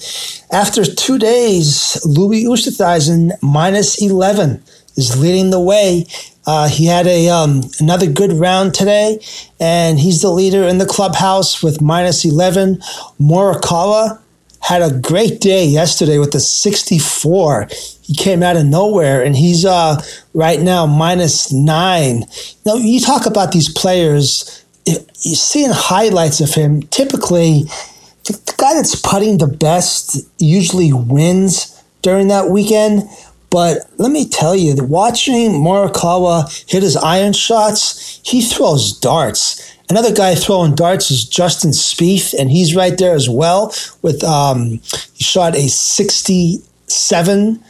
After 0.51 0.85
two 0.85 1.19
days, 1.19 2.01
Louis 2.05 2.45
Oosthuizen 2.45 3.33
minus 3.43 4.01
11 4.03 4.63
is 4.97 5.19
leading 5.21 5.51
the 5.51 5.61
way. 5.61 6.07
Uh, 6.47 6.69
he 6.69 6.87
had 6.87 7.07
a 7.07 7.29
um, 7.29 7.63
another 7.79 8.11
good 8.11 8.33
round 8.33 8.75
today, 8.75 9.19
and 9.61 9.99
he's 10.01 10.23
the 10.23 10.31
leader 10.31 10.65
in 10.65 10.79
the 10.79 10.87
clubhouse 10.87 11.63
with 11.63 11.81
minus 11.81 12.25
11. 12.25 12.77
Morikawa 13.21 14.21
had 14.61 14.83
a 14.83 14.97
great 14.99 15.41
day 15.41 15.65
yesterday 15.65 16.19
with 16.19 16.33
the 16.33 16.41
64. 16.41 17.69
He 18.01 18.15
came 18.15 18.43
out 18.43 18.57
of 18.57 18.67
nowhere, 18.67 19.23
and 19.23 19.37
he's 19.37 19.65
uh, 19.65 20.01
right 20.35 20.61
now 20.61 20.87
minus 20.87 21.53
nine. 21.53 22.25
Now, 22.65 22.75
you 22.75 23.01
talk 23.01 23.27
about 23.27 23.53
these 23.53 23.73
players 23.73 24.62
you 24.85 25.35
seeing 25.35 25.71
highlights 25.73 26.41
of 26.41 26.55
him, 26.55 26.83
typically 26.85 27.65
the, 28.25 28.33
the 28.33 28.55
guy 28.57 28.75
that's 28.75 29.01
putting 29.01 29.39
the 29.39 29.47
best 29.47 30.17
usually 30.39 30.93
wins 30.93 31.83
during 32.03 32.29
that 32.29 32.49
weekend. 32.49 33.09
But 33.51 33.79
let 33.99 34.11
me 34.11 34.29
tell 34.29 34.57
you, 34.57 34.75
watching 34.85 35.53
Morikawa 35.53 36.71
hit 36.71 36.83
his 36.83 36.97
iron 36.97 37.33
shots, 37.33 38.21
he 38.25 38.41
throws 38.41 38.99
darts. 38.99 39.77
Another 39.91 40.15
guy 40.15 40.35
throwing 40.35 40.75
darts 40.75 41.11
is 41.11 41.25
Justin 41.25 41.71
Spieth, 41.73 42.33
and 42.33 42.51
he's 42.51 42.75
right 42.75 42.97
there 42.97 43.15
as 43.15 43.29
well. 43.29 43.75
With 44.01 44.25
um, 44.25 44.81
he 45.13 45.23
shot 45.23 45.55
a 45.55 45.69
67 45.69 47.63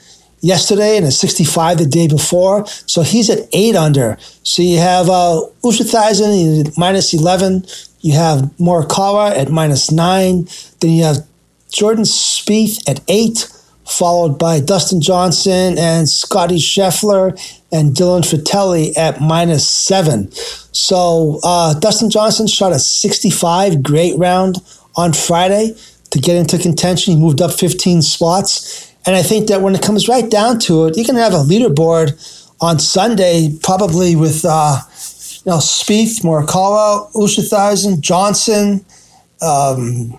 yesterday 0.43 0.97
and 0.99 1.07
a 1.07 1.11
65 1.11 1.79
the 1.79 1.87
day 1.87 2.07
before. 2.09 2.67
So 2.67 3.03
he's 3.03 3.31
at 3.31 3.49
eight 3.53 3.75
under. 3.75 4.19
So 4.43 4.61
you 4.61 4.79
have 4.79 5.09
uh, 5.09 5.41
Oosthuizen 5.65 6.77
minus 6.77 7.15
11. 7.15 7.65
You 8.01 8.15
have 8.15 8.41
Morikawa 8.59 9.31
at 9.37 9.51
minus 9.51 9.91
nine. 9.91 10.49
Then 10.81 10.91
you 10.91 11.05
have 11.05 11.27
Jordan 11.71 12.05
Spieth 12.05 12.87
at 12.89 13.01
eight, 13.09 13.49
followed 13.87 14.39
by 14.39 14.61
Dustin 14.61 15.01
Johnson 15.01 15.79
and 15.79 16.09
Scotty 16.09 16.57
Scheffler 16.59 17.31
and 17.71 17.95
Dylan 17.95 18.23
Frittelli 18.23 18.97
at 18.99 19.21
minus 19.21 19.67
seven. 19.67 20.31
So 20.73 21.41
uh, 21.45 21.79
Dustin 21.79 22.11
Johnson 22.11 22.47
shot 22.47 22.73
a 22.73 22.79
65 22.79 23.83
great 23.83 24.19
round 24.19 24.57
on 24.97 25.13
Friday 25.13 25.75
to 26.11 26.19
get 26.19 26.37
into 26.37 26.59
contention. 26.59 27.15
He 27.15 27.21
moved 27.21 27.41
up 27.41 27.53
15 27.53 28.03
spots. 28.03 28.92
And 29.05 29.17
I 29.17 29.23
think 29.23 29.49
that 29.49 29.61
when 29.61 29.75
it 29.75 29.83
comes 29.83 30.09
right 30.09 30.31
down 30.31 30.59
to 30.61 30.87
it, 30.87 30.97
you 30.97 31.05
can 31.05 31.17
have 31.17 31.33
a 31.33 31.39
leaderboard 31.39 32.13
on 32.61 32.79
Sunday, 32.79 33.57
probably 33.63 34.15
with 34.15 34.45
uh, 34.49 34.79
you 35.45 35.51
know 35.51 35.59
Spieth, 35.59 36.23
Morikawa, 36.23 37.13
Oosthuizen, 37.13 38.01
Johnson. 38.01 38.85
Um, 39.41 40.19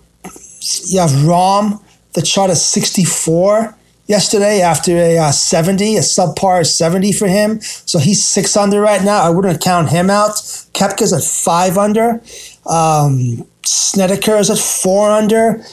you 0.85 0.99
have 0.99 1.11
Rahm 1.25 1.81
that 2.13 2.27
shot 2.27 2.49
a 2.49 2.55
64 2.55 3.75
yesterday 4.07 4.61
after 4.61 4.91
a 4.91 5.17
uh, 5.17 5.31
70, 5.31 5.97
a 5.97 5.99
subpar 5.99 6.65
70 6.65 7.13
for 7.13 7.27
him. 7.27 7.61
So 7.61 7.99
he's 7.99 8.27
six 8.27 8.57
under 8.57 8.81
right 8.81 9.03
now. 9.03 9.21
I 9.21 9.29
wouldn't 9.29 9.61
count 9.61 9.89
him 9.89 10.09
out. 10.09 10.35
Koepka's 10.73 11.13
at 11.13 11.23
five 11.23 11.77
under. 11.77 12.21
Um, 12.65 13.47
Snedeker 13.65 14.35
is 14.35 14.49
at 14.49 14.57
four 14.57 15.09
under 15.09 15.63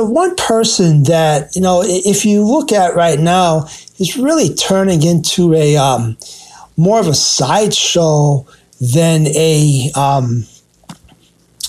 the 0.00 0.06
one 0.06 0.34
person 0.36 1.02
that 1.02 1.54
you 1.54 1.60
know, 1.60 1.82
if 1.84 2.24
you 2.24 2.42
look 2.42 2.72
at 2.72 2.94
right 2.94 3.18
now, 3.18 3.66
is 3.98 4.16
really 4.16 4.54
turning 4.54 5.02
into 5.02 5.52
a 5.52 5.76
um, 5.76 6.16
more 6.78 6.98
of 6.98 7.06
a 7.06 7.14
sideshow 7.14 8.46
than 8.80 9.26
a 9.26 9.90
um, 9.94 10.46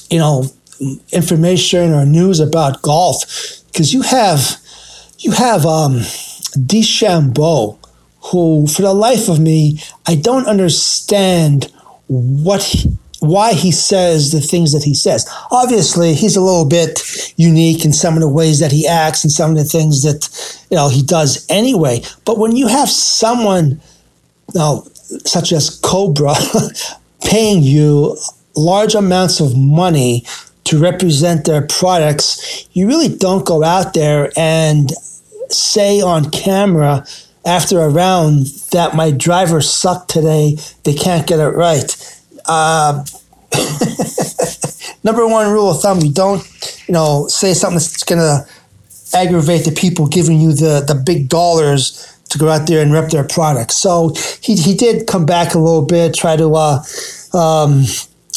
you 0.10 0.18
know 0.18 0.46
information 1.12 1.92
or 1.92 2.06
news 2.06 2.40
about 2.40 2.82
golf. 2.82 3.26
Because 3.68 3.94
you 3.94 4.02
have 4.02 4.56
you 5.20 5.32
have 5.32 5.66
um, 5.66 6.00
who 8.32 8.66
for 8.68 8.82
the 8.82 8.94
life 8.94 9.28
of 9.28 9.42
me 9.42 9.82
I 10.08 10.16
don't 10.16 10.46
understand 10.46 11.70
what 12.08 12.64
he, 12.64 12.98
why 13.22 13.54
he 13.54 13.72
says 13.72 14.32
the 14.32 14.42
things 14.42 14.74
that 14.74 14.84
he 14.84 14.96
says. 14.96 15.30
Obviously, 15.52 16.16
he's 16.16 16.36
a 16.36 16.42
little 16.42 16.66
bit 16.66 17.00
unique 17.38 17.86
in 17.86 17.94
some 17.94 18.16
of 18.16 18.20
the 18.20 18.28
ways 18.28 18.60
that 18.60 18.72
he 18.72 18.88
acts 18.88 19.24
and 19.24 19.32
some 19.32 19.52
of 19.52 19.58
the 19.58 19.64
things 19.64 20.02
that 20.02 20.28
you 20.72 20.76
know 20.76 20.90
he 20.90 21.04
does 21.04 21.46
anyway. 21.48 22.02
But 22.26 22.40
when 22.40 22.56
you 22.56 22.68
have 22.68 22.90
someone, 22.90 23.80
you 24.54 24.60
know, 24.60 24.88
such 25.24 25.54
as 25.54 25.80
Cobra, 25.84 26.34
paying 27.24 27.62
you 27.62 28.18
large 28.56 28.96
amounts 28.96 29.40
of 29.40 29.56
money 29.56 30.26
to 30.64 30.80
represent 30.80 31.46
their 31.46 31.62
products, 31.62 32.68
you 32.74 32.88
really 32.88 33.16
don't 33.16 33.46
go 33.46 33.64
out 33.64 33.94
there 33.94 34.32
and 34.36 34.90
say 35.50 36.02
on 36.02 36.32
camera 36.32 37.06
after 37.46 37.82
a 37.82 37.90
round 37.90 38.48
that 38.72 38.96
my 38.96 39.12
driver 39.12 39.62
sucked 39.62 40.10
today, 40.10 40.58
they 40.86 40.94
can't 40.96 41.28
get 41.28 41.40
it 41.40 41.50
right 41.50 42.18
uh, 42.46 43.04
number 45.04 45.28
one 45.28 45.52
rule 45.52 45.72
of 45.72 45.82
thumb: 45.82 46.00
you 46.00 46.12
don't, 46.12 46.44
you 46.88 46.94
know, 46.94 47.28
say 47.28 47.54
something 47.54 47.78
that's 47.80 48.04
to 48.04 48.46
aggravate 49.14 49.66
the 49.66 49.72
people 49.72 50.08
giving 50.08 50.40
you 50.40 50.54
the 50.54 50.84
the 50.88 50.96
big 50.96 51.30
dollars 51.30 52.08
to 52.30 52.38
go 52.38 52.48
out 52.48 52.68
there 52.68 52.82
and 52.82 52.94
rep 52.94 53.10
their 53.10 53.24
product. 53.24 53.72
So 53.72 54.14
he 54.42 54.56
he 54.56 54.76
did 54.76 55.08
come 55.08 55.26
back 55.26 55.54
a 55.54 55.60
little 55.60 55.86
bit, 55.86 56.14
try 56.14 56.36
to 56.36 56.54
uh, 56.56 56.84
um, 57.34 57.84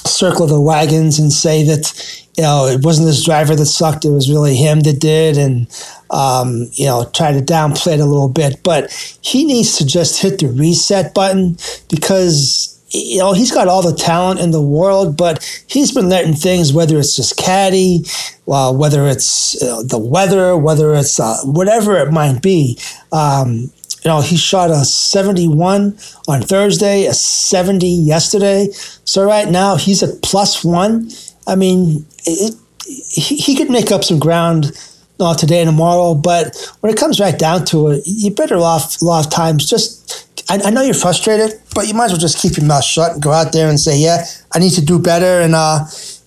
circle 0.05 0.47
the 0.47 0.61
wagons 0.61 1.19
and 1.19 1.33
say 1.33 1.65
that 1.65 2.27
you 2.37 2.43
know 2.43 2.67
it 2.67 2.85
wasn't 2.85 3.07
this 3.07 3.25
driver 3.25 3.55
that 3.55 3.67
sucked; 3.67 4.05
it 4.05 4.11
was 4.11 4.31
really 4.31 4.57
him 4.57 4.81
that 4.81 5.01
did, 5.01 5.37
and 5.39 5.69
um, 6.11 6.69
you 6.73 6.87
know 6.87 7.09
try 7.15 7.33
to 7.33 7.41
downplay 7.41 7.95
it 7.95 8.01
a 8.01 8.05
little 8.05 8.29
bit. 8.29 8.63
But 8.63 8.91
he 9.23 9.45
needs 9.45 9.79
to 9.79 9.87
just 9.87 10.21
hit 10.21 10.41
the 10.41 10.49
reset 10.49 11.15
button 11.15 11.57
because 11.89 12.74
you 12.95 13.19
know, 13.19 13.33
he's 13.33 13.51
got 13.51 13.67
all 13.67 13.83
the 13.83 13.97
talent 13.97 14.39
in 14.41 14.53
the 14.53 14.63
world, 14.63 15.17
but 15.17 15.43
he's 15.67 15.91
been 15.93 16.09
letting 16.09 16.35
things, 16.35 16.73
whether 16.73 16.99
it's 16.99 17.17
just 17.17 17.37
caddy, 17.37 18.05
well, 18.47 18.77
whether 18.77 19.07
it's 19.09 19.61
uh, 19.63 19.83
the 19.83 19.99
weather, 19.99 20.57
whether 20.57 20.95
it's 20.95 21.19
uh, 21.19 21.37
whatever 21.45 21.97
it 21.97 22.13
might 22.13 22.41
be. 22.41 22.79
Um, 23.11 23.73
you 24.05 24.11
know, 24.11 24.21
he 24.21 24.37
shot 24.37 24.71
a 24.71 24.85
71 24.85 25.99
on 26.29 26.43
Thursday, 26.43 27.07
a 27.07 27.15
70 27.15 27.89
yesterday. 27.89 28.69
So 29.05 29.25
right 29.25 29.49
now 29.49 29.77
he's 29.77 30.03
at 30.03 30.23
plus 30.23 30.65
one. 30.65 31.11
I 31.47 31.57
mean, 31.57 32.07
it, 32.27 32.55
he, 32.87 33.37
he 33.37 33.57
could 33.57 33.71
make 33.71 33.91
up 33.91 34.05
some 34.05 34.19
ground 34.19 34.73
uh, 35.19 35.35
today 35.35 35.61
and 35.61 35.69
tomorrow, 35.69 36.15
but 36.15 36.55
when 36.81 36.93
it 36.93 36.99
comes 36.99 37.19
right 37.19 37.39
down 37.39 37.65
to 37.67 37.89
it, 37.89 38.03
you're 38.05 38.35
better 38.35 38.57
off 38.57 39.01
a 39.01 39.05
lot 39.05 39.25
of 39.25 39.33
times 39.33 39.69
just 39.69 40.25
I, 40.51 40.61
I, 40.65 40.71
know 40.71 40.83
you're 40.83 40.95
frustrated, 40.95 41.59
but 41.75 41.89
you 41.89 41.95
might 41.95 42.07
as 42.07 42.13
well 42.13 42.21
just 42.21 42.39
keep 42.39 42.57
your 42.57 42.67
mouth 42.67 42.85
shut 42.85 43.13
and 43.13 43.23
go 43.23 43.33
out 43.33 43.53
there 43.53 43.69
and 43.69 43.79
say, 43.79 43.99
yeah, 43.99 44.25
I 44.53 44.59
need 44.59 44.73
to 44.73 44.85
do 44.85 44.99
better. 44.99 45.41
And, 45.43 45.55
uh, 45.55 45.85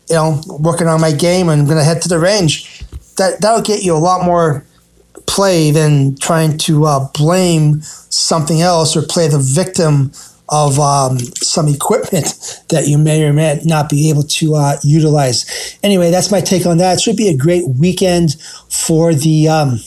you 0.10 0.16
know, 0.16 0.42
working 0.60 0.88
on 0.88 1.02
my 1.02 1.12
game 1.12 1.50
and 1.50 1.62
I'm 1.62 1.68
going 1.68 1.78
to 1.78 1.84
head 1.84 2.02
to 2.04 2.10
the 2.10 2.20
range. 2.20 2.84
That 3.18 3.42
that'll 3.42 3.64
get 3.64 3.84
you 3.84 3.96
a 3.96 3.98
lot 3.98 4.26
more 4.26 4.64
play 5.26 5.72
than 5.72 6.16
trying 6.18 6.58
to 6.58 6.86
uh, 6.86 7.08
blame 7.14 7.82
something 7.82 8.62
else 8.62 8.96
or 8.96 9.02
play 9.02 9.28
the 9.28 9.40
victim 9.40 10.12
of 10.50 10.80
um, 10.80 11.20
some 11.20 11.68
equipment 11.68 12.64
that 12.70 12.88
you 12.88 12.98
may 12.98 13.24
or 13.24 13.34
may 13.34 13.60
not 13.66 13.90
be 13.90 14.10
able 14.10 14.24
to 14.24 14.56
uh, 14.56 14.78
utilize. 14.84 15.78
Anyway, 15.84 16.10
that's 16.10 16.32
my 16.32 16.40
take 16.40 16.66
on 16.66 16.78
that. 16.78 16.98
It 16.98 17.02
should 17.02 17.18
be 17.18 17.28
a 17.28 17.36
great 17.36 17.68
weekend 17.68 18.38
for 18.70 19.14
the. 19.14 19.50
Um, 19.50 19.80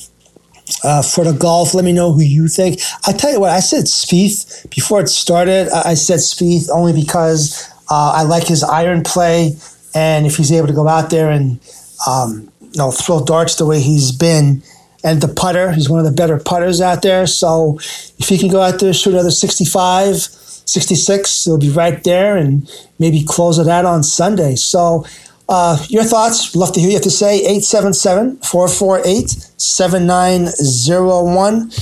uh, 0.84 1.02
for 1.02 1.24
the 1.24 1.32
golf, 1.32 1.74
let 1.74 1.84
me 1.84 1.92
know 1.92 2.12
who 2.12 2.22
you 2.22 2.48
think. 2.48 2.80
I 3.06 3.12
tell 3.12 3.32
you 3.32 3.40
what, 3.40 3.50
I 3.50 3.60
said 3.60 3.84
Spieth 3.84 4.68
before 4.70 5.00
it 5.00 5.08
started. 5.08 5.68
I 5.68 5.94
said 5.94 6.18
Spieth 6.18 6.68
only 6.70 6.92
because 6.92 7.68
uh, 7.90 8.12
I 8.14 8.22
like 8.22 8.46
his 8.46 8.62
iron 8.62 9.02
play, 9.02 9.56
and 9.94 10.26
if 10.26 10.36
he's 10.36 10.52
able 10.52 10.68
to 10.68 10.72
go 10.72 10.88
out 10.88 11.10
there 11.10 11.30
and 11.30 11.60
um, 12.06 12.50
you 12.60 12.78
know 12.78 12.90
throw 12.90 13.24
darts 13.24 13.56
the 13.56 13.66
way 13.66 13.80
he's 13.80 14.12
been, 14.12 14.62
and 15.02 15.20
the 15.20 15.28
putter, 15.28 15.72
he's 15.72 15.88
one 15.88 15.98
of 15.98 16.06
the 16.06 16.12
better 16.12 16.38
putters 16.38 16.80
out 16.80 17.02
there. 17.02 17.26
So 17.26 17.78
if 18.18 18.28
he 18.28 18.38
can 18.38 18.48
go 18.48 18.60
out 18.60 18.80
there 18.80 18.92
shoot 18.92 19.14
another 19.14 19.30
65, 19.30 20.16
66, 20.16 21.44
he'll 21.44 21.58
be 21.58 21.70
right 21.70 22.02
there, 22.04 22.36
and 22.36 22.70
maybe 22.98 23.24
close 23.24 23.58
it 23.58 23.68
out 23.68 23.84
on 23.84 24.02
Sunday. 24.02 24.56
So. 24.56 25.04
Uh, 25.50 25.76
your 25.88 26.04
thoughts, 26.04 26.54
love 26.54 26.72
to 26.72 26.78
hear 26.78 26.90
you 26.90 26.94
have 26.94 27.02
to 27.02 27.10
say 27.10 27.38
877 27.38 28.36
448 28.36 29.30
7901. 29.58 31.72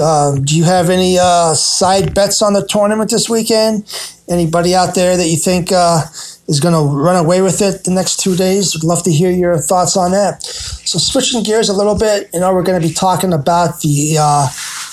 Uh, 0.00 0.36
do 0.36 0.56
you 0.56 0.62
have 0.62 0.90
any 0.90 1.18
uh, 1.18 1.52
side 1.54 2.14
bets 2.14 2.40
on 2.40 2.52
the 2.52 2.64
tournament 2.68 3.10
this 3.10 3.28
weekend? 3.28 3.82
Anybody 4.28 4.76
out 4.76 4.94
there 4.94 5.16
that 5.16 5.26
you 5.26 5.36
think 5.36 5.72
uh, 5.72 6.02
is 6.46 6.60
going 6.60 6.72
to 6.72 6.82
run 6.96 7.16
away 7.16 7.42
with 7.42 7.60
it 7.60 7.82
the 7.82 7.90
next 7.90 8.20
two 8.20 8.36
days? 8.36 8.76
Would 8.76 8.84
love 8.84 9.02
to 9.02 9.10
hear 9.10 9.32
your 9.32 9.58
thoughts 9.58 9.96
on 9.96 10.12
that. 10.12 10.44
So 10.44 11.00
switching 11.00 11.42
gears 11.42 11.68
a 11.68 11.74
little 11.74 11.98
bit, 11.98 12.30
you 12.32 12.38
know, 12.38 12.54
we're 12.54 12.62
going 12.62 12.80
to 12.80 12.86
be 12.86 12.94
talking 12.94 13.32
about 13.32 13.80
the 13.80 14.18
uh, 14.20 14.46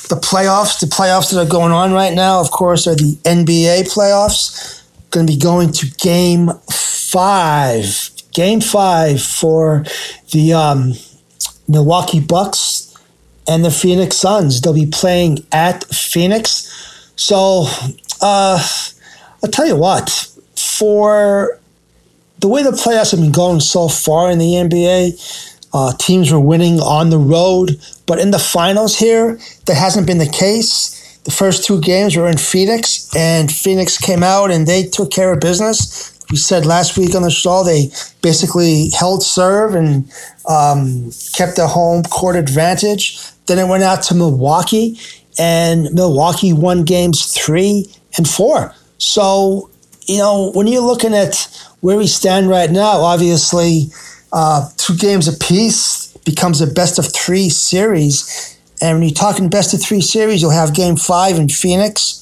the 0.09 0.15
playoffs. 0.15 0.79
The 0.79 0.87
playoffs 0.87 1.29
that 1.31 1.39
are 1.39 1.47
going 1.47 1.71
on 1.71 1.93
right 1.93 2.15
now, 2.15 2.39
of 2.39 2.49
course, 2.49 2.87
are 2.87 2.95
the 2.95 3.15
NBA 3.25 3.93
playoffs. 3.93 4.81
Going 5.11 5.27
to 5.27 5.33
be 5.33 5.39
going 5.39 5.71
to 5.73 5.85
Game 5.97 6.49
Five. 7.11 8.11
Game 8.33 8.61
Five 8.61 9.21
for 9.21 9.85
the 10.31 10.53
um, 10.53 10.93
Milwaukee 11.67 12.19
Bucks 12.19 12.95
and 13.47 13.65
the 13.65 13.71
Phoenix 13.71 14.17
Suns. 14.17 14.61
They'll 14.61 14.73
be 14.73 14.85
playing 14.85 15.45
at 15.51 15.83
Phoenix. 15.85 17.11
So. 17.15 17.65
Uh, 18.21 18.63
I'll 19.43 19.51
tell 19.51 19.67
you 19.67 19.75
what, 19.75 20.09
for 20.55 21.59
the 22.39 22.47
way 22.47 22.63
the 22.63 22.71
playoffs 22.71 23.11
have 23.11 23.19
been 23.19 23.31
going 23.31 23.59
so 23.59 23.87
far 23.87 24.31
in 24.31 24.39
the 24.39 24.53
NBA, 24.53 25.55
uh, 25.73 25.93
teams 25.97 26.31
were 26.31 26.39
winning 26.39 26.79
on 26.79 27.11
the 27.11 27.19
road, 27.19 27.79
but 28.07 28.19
in 28.19 28.31
the 28.31 28.39
finals 28.39 28.97
here, 28.97 29.39
that 29.65 29.75
hasn't 29.75 30.07
been 30.07 30.17
the 30.17 30.29
case. 30.29 31.19
The 31.23 31.31
first 31.31 31.65
two 31.65 31.81
games 31.81 32.15
were 32.15 32.27
in 32.27 32.37
Phoenix, 32.37 33.13
and 33.15 33.51
Phoenix 33.51 33.97
came 33.97 34.23
out 34.23 34.49
and 34.49 34.65
they 34.65 34.83
took 34.83 35.11
care 35.11 35.31
of 35.33 35.39
business. 35.39 36.16
We 36.29 36.37
said 36.37 36.65
last 36.65 36.97
week 36.97 37.15
on 37.15 37.21
the 37.21 37.31
show 37.31 37.63
they 37.63 37.89
basically 38.21 38.89
held 38.89 39.23
serve 39.23 39.75
and 39.75 40.11
um, 40.47 41.11
kept 41.33 41.55
the 41.55 41.67
home 41.67 42.03
court 42.03 42.35
advantage. 42.35 43.19
Then 43.45 43.59
it 43.59 43.67
went 43.67 43.83
out 43.83 44.03
to 44.03 44.15
Milwaukee, 44.15 44.99
and 45.39 45.93
Milwaukee 45.93 46.51
won 46.51 46.83
games 46.83 47.33
three 47.33 47.85
and 48.17 48.27
four. 48.27 48.73
So, 48.97 49.69
you 50.05 50.17
know, 50.17 50.51
when 50.53 50.67
you're 50.67 50.81
looking 50.81 51.13
at 51.13 51.47
where 51.81 51.97
we 51.97 52.07
stand 52.07 52.49
right 52.49 52.69
now, 52.69 52.99
obviously, 53.01 53.83
uh, 54.33 54.69
two 54.77 54.97
games 54.97 55.27
apiece 55.27 56.07
becomes 56.25 56.59
a 56.59 56.67
best 56.67 56.99
of 56.99 57.13
three 57.13 57.49
series. 57.49 58.57
And 58.81 58.99
when 58.99 59.07
you're 59.07 59.13
talking 59.13 59.49
best 59.49 59.73
of 59.73 59.81
three 59.81 60.01
series, 60.01 60.41
you'll 60.41 60.51
have 60.51 60.75
game 60.75 60.97
five 60.97 61.37
in 61.37 61.47
Phoenix. 61.47 62.16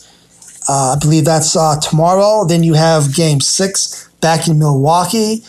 Uh, 0.68 0.96
I 0.96 0.98
believe 1.00 1.26
that's 1.26 1.56
uh, 1.56 1.80
tomorrow. 1.80 2.46
Then 2.46 2.64
you 2.64 2.74
have 2.74 3.16
game 3.16 3.40
six 3.40 4.10
back 4.22 4.48
in 4.48 4.60
Milwaukee. 4.60 5.44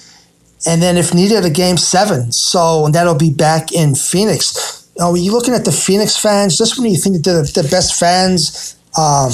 And 0.66 0.82
then, 0.82 0.96
if 0.96 1.14
needed, 1.14 1.44
a 1.44 1.50
game 1.50 1.76
seven. 1.76 2.32
So, 2.32 2.86
and 2.86 2.94
that'll 2.94 3.14
be 3.14 3.32
back 3.32 3.72
in 3.72 3.94
Phoenix. 3.94 4.88
Know, 4.98 5.12
when 5.12 5.22
you're 5.22 5.34
looking 5.34 5.54
at 5.54 5.64
the 5.64 5.72
Phoenix 5.72 6.16
fans, 6.16 6.56
just 6.56 6.78
when 6.78 6.90
you 6.90 6.96
think 6.96 7.22
they're 7.22 7.42
the 7.42 7.68
best 7.70 7.98
fans, 7.98 8.76
um, 8.98 9.30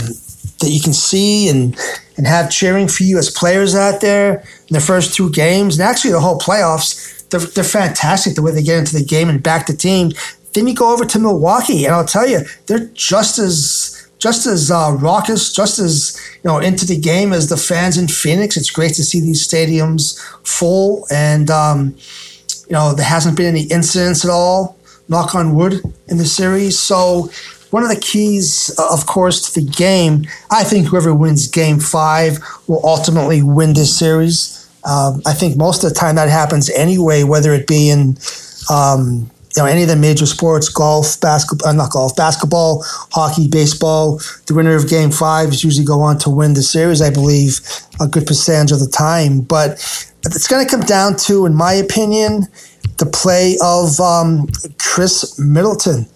that 0.63 0.71
you 0.71 0.81
can 0.81 0.93
see 0.93 1.49
and 1.49 1.77
and 2.17 2.27
have 2.27 2.51
cheering 2.51 2.89
for 2.89 3.05
you 3.05 3.19
as 3.19 3.31
players 3.31 3.75
out 3.75 4.01
there 4.01 4.41
in 4.69 4.75
the 4.75 4.81
first 4.81 5.15
two 5.15 5.31
games 5.31 5.79
and 5.79 5.89
actually 5.89 6.13
the 6.13 6.21
whole 6.21 6.39
playoffs. 6.39 7.29
They're, 7.31 7.41
they're 7.41 7.65
fantastic 7.65 8.35
the 8.35 8.43
way 8.43 8.53
they 8.53 8.63
get 8.63 8.79
into 8.79 8.97
the 8.97 9.05
game 9.05 9.31
and 9.31 9.43
back 9.43 9.67
the 9.67 9.73
team. 9.73 10.13
Then 10.53 10.67
you 10.67 10.75
go 10.75 10.93
over 10.93 11.07
to 11.07 11.19
Milwaukee, 11.19 11.87
and 11.87 11.95
I'll 11.95 12.05
tell 12.05 12.29
you, 12.29 12.41
they're 12.67 12.91
just 12.93 13.39
as 13.39 13.92
just 14.23 14.47
as 14.47 14.71
uh, 14.71 14.97
raucous, 15.01 15.53
just 15.53 15.81
as 15.81 16.17
you 16.37 16.49
know 16.49 16.59
into 16.59 16.87
the 16.87 16.99
game 16.99 17.33
as 17.33 17.49
the 17.49 17.57
fans 17.57 17.99
in 17.99 18.07
Phoenix. 18.07 18.57
It's 18.57 18.71
great 18.71 18.95
to 18.95 19.03
see 19.03 19.21
these 19.21 19.47
stadiums 19.47 20.19
full, 20.47 21.05
and 21.11 21.51
um, 21.51 21.97
you 22.69 22.73
know 22.73 22.95
there 22.95 23.05
hasn't 23.05 23.37
been 23.37 23.47
any 23.47 23.65
incidents 23.65 24.25
at 24.25 24.31
all. 24.31 24.79
Knock 25.09 25.35
on 25.35 25.57
wood 25.57 25.83
in 26.07 26.19
the 26.19 26.25
series. 26.25 26.79
So 26.79 27.31
one 27.71 27.83
of 27.83 27.89
the 27.89 28.01
keys, 28.01 28.73
uh, 28.79 28.93
of 28.93 29.07
course, 29.07 29.51
to 29.51 29.61
the 29.61 29.67
game, 29.67 30.27
I 30.51 30.63
think 30.63 30.87
whoever 30.87 31.13
wins 31.13 31.49
game 31.49 31.81
five 31.81 32.39
will 32.69 32.81
ultimately 32.85 33.43
win 33.43 33.75
this 33.75 33.99
series. 33.99 34.69
Um, 34.85 35.21
I 35.27 35.33
think 35.33 35.57
most 35.57 35.83
of 35.83 35.91
the 35.91 35.99
time 35.99 36.15
that 36.15 36.29
happens 36.29 36.71
anyway, 36.71 37.25
whether 37.25 37.53
it 37.53 37.67
be 37.67 37.89
in 37.91 38.17
um, 38.71 39.31
you 39.57 39.63
know 39.63 39.69
any 39.69 39.83
of 39.83 39.89
the 39.89 39.97
major 39.97 40.27
sports, 40.27 40.69
golf, 40.69 41.21
basketball, 41.21 41.69
uh, 41.69 41.73
not 41.73 41.91
golf, 41.91 42.17
basketball, 42.17 42.83
hockey, 43.13 43.49
baseball. 43.49 44.21
The 44.47 44.55
winner 44.55 44.75
of 44.75 44.89
Game 44.89 45.11
Five 45.11 45.51
is 45.51 45.63
usually 45.63 45.85
go 45.85 46.01
on 46.01 46.19
to 46.19 46.31
win 46.31 46.55
the 46.55 46.63
series. 46.63 47.03
I 47.03 47.11
believe 47.11 47.61
a 48.01 48.07
good 48.09 48.27
percentage 48.27 48.73
of 48.73 48.81
the 48.81 48.89
time, 48.89 49.41
but 49.41 49.73
it's 50.25 50.47
going 50.47 50.65
to 50.65 50.71
come 50.71 50.85
down 50.87 51.17
to, 51.17 51.47
in 51.47 51.55
my 51.55 51.73
opinion, 51.73 52.47
the 52.99 53.07
play 53.07 53.57
of 53.63 54.01
um, 54.01 54.49
Khris 54.79 55.39
Middleton. 55.39 56.07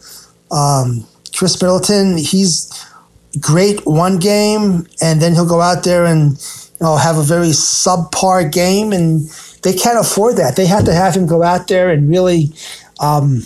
Um, 0.50 1.06
Khris 1.34 1.60
Middleton, 1.60 2.16
he's 2.16 2.72
great 3.40 3.84
one 3.86 4.18
game, 4.18 4.86
and 5.02 5.20
then 5.20 5.34
he'll 5.34 5.48
go 5.48 5.60
out 5.60 5.84
there 5.84 6.06
and 6.06 6.32
you 6.32 6.86
know 6.86 6.96
have 6.96 7.18
a 7.18 7.22
very 7.22 7.48
subpar 7.48 8.50
game, 8.50 8.92
and 8.92 9.28
they 9.62 9.74
can't 9.74 9.98
afford 9.98 10.36
that. 10.36 10.56
They 10.56 10.66
have 10.66 10.84
to 10.84 10.94
have 10.94 11.14
him 11.14 11.26
go 11.26 11.42
out 11.42 11.68
there 11.68 11.90
and 11.90 12.08
really 12.08 12.52
um, 13.00 13.42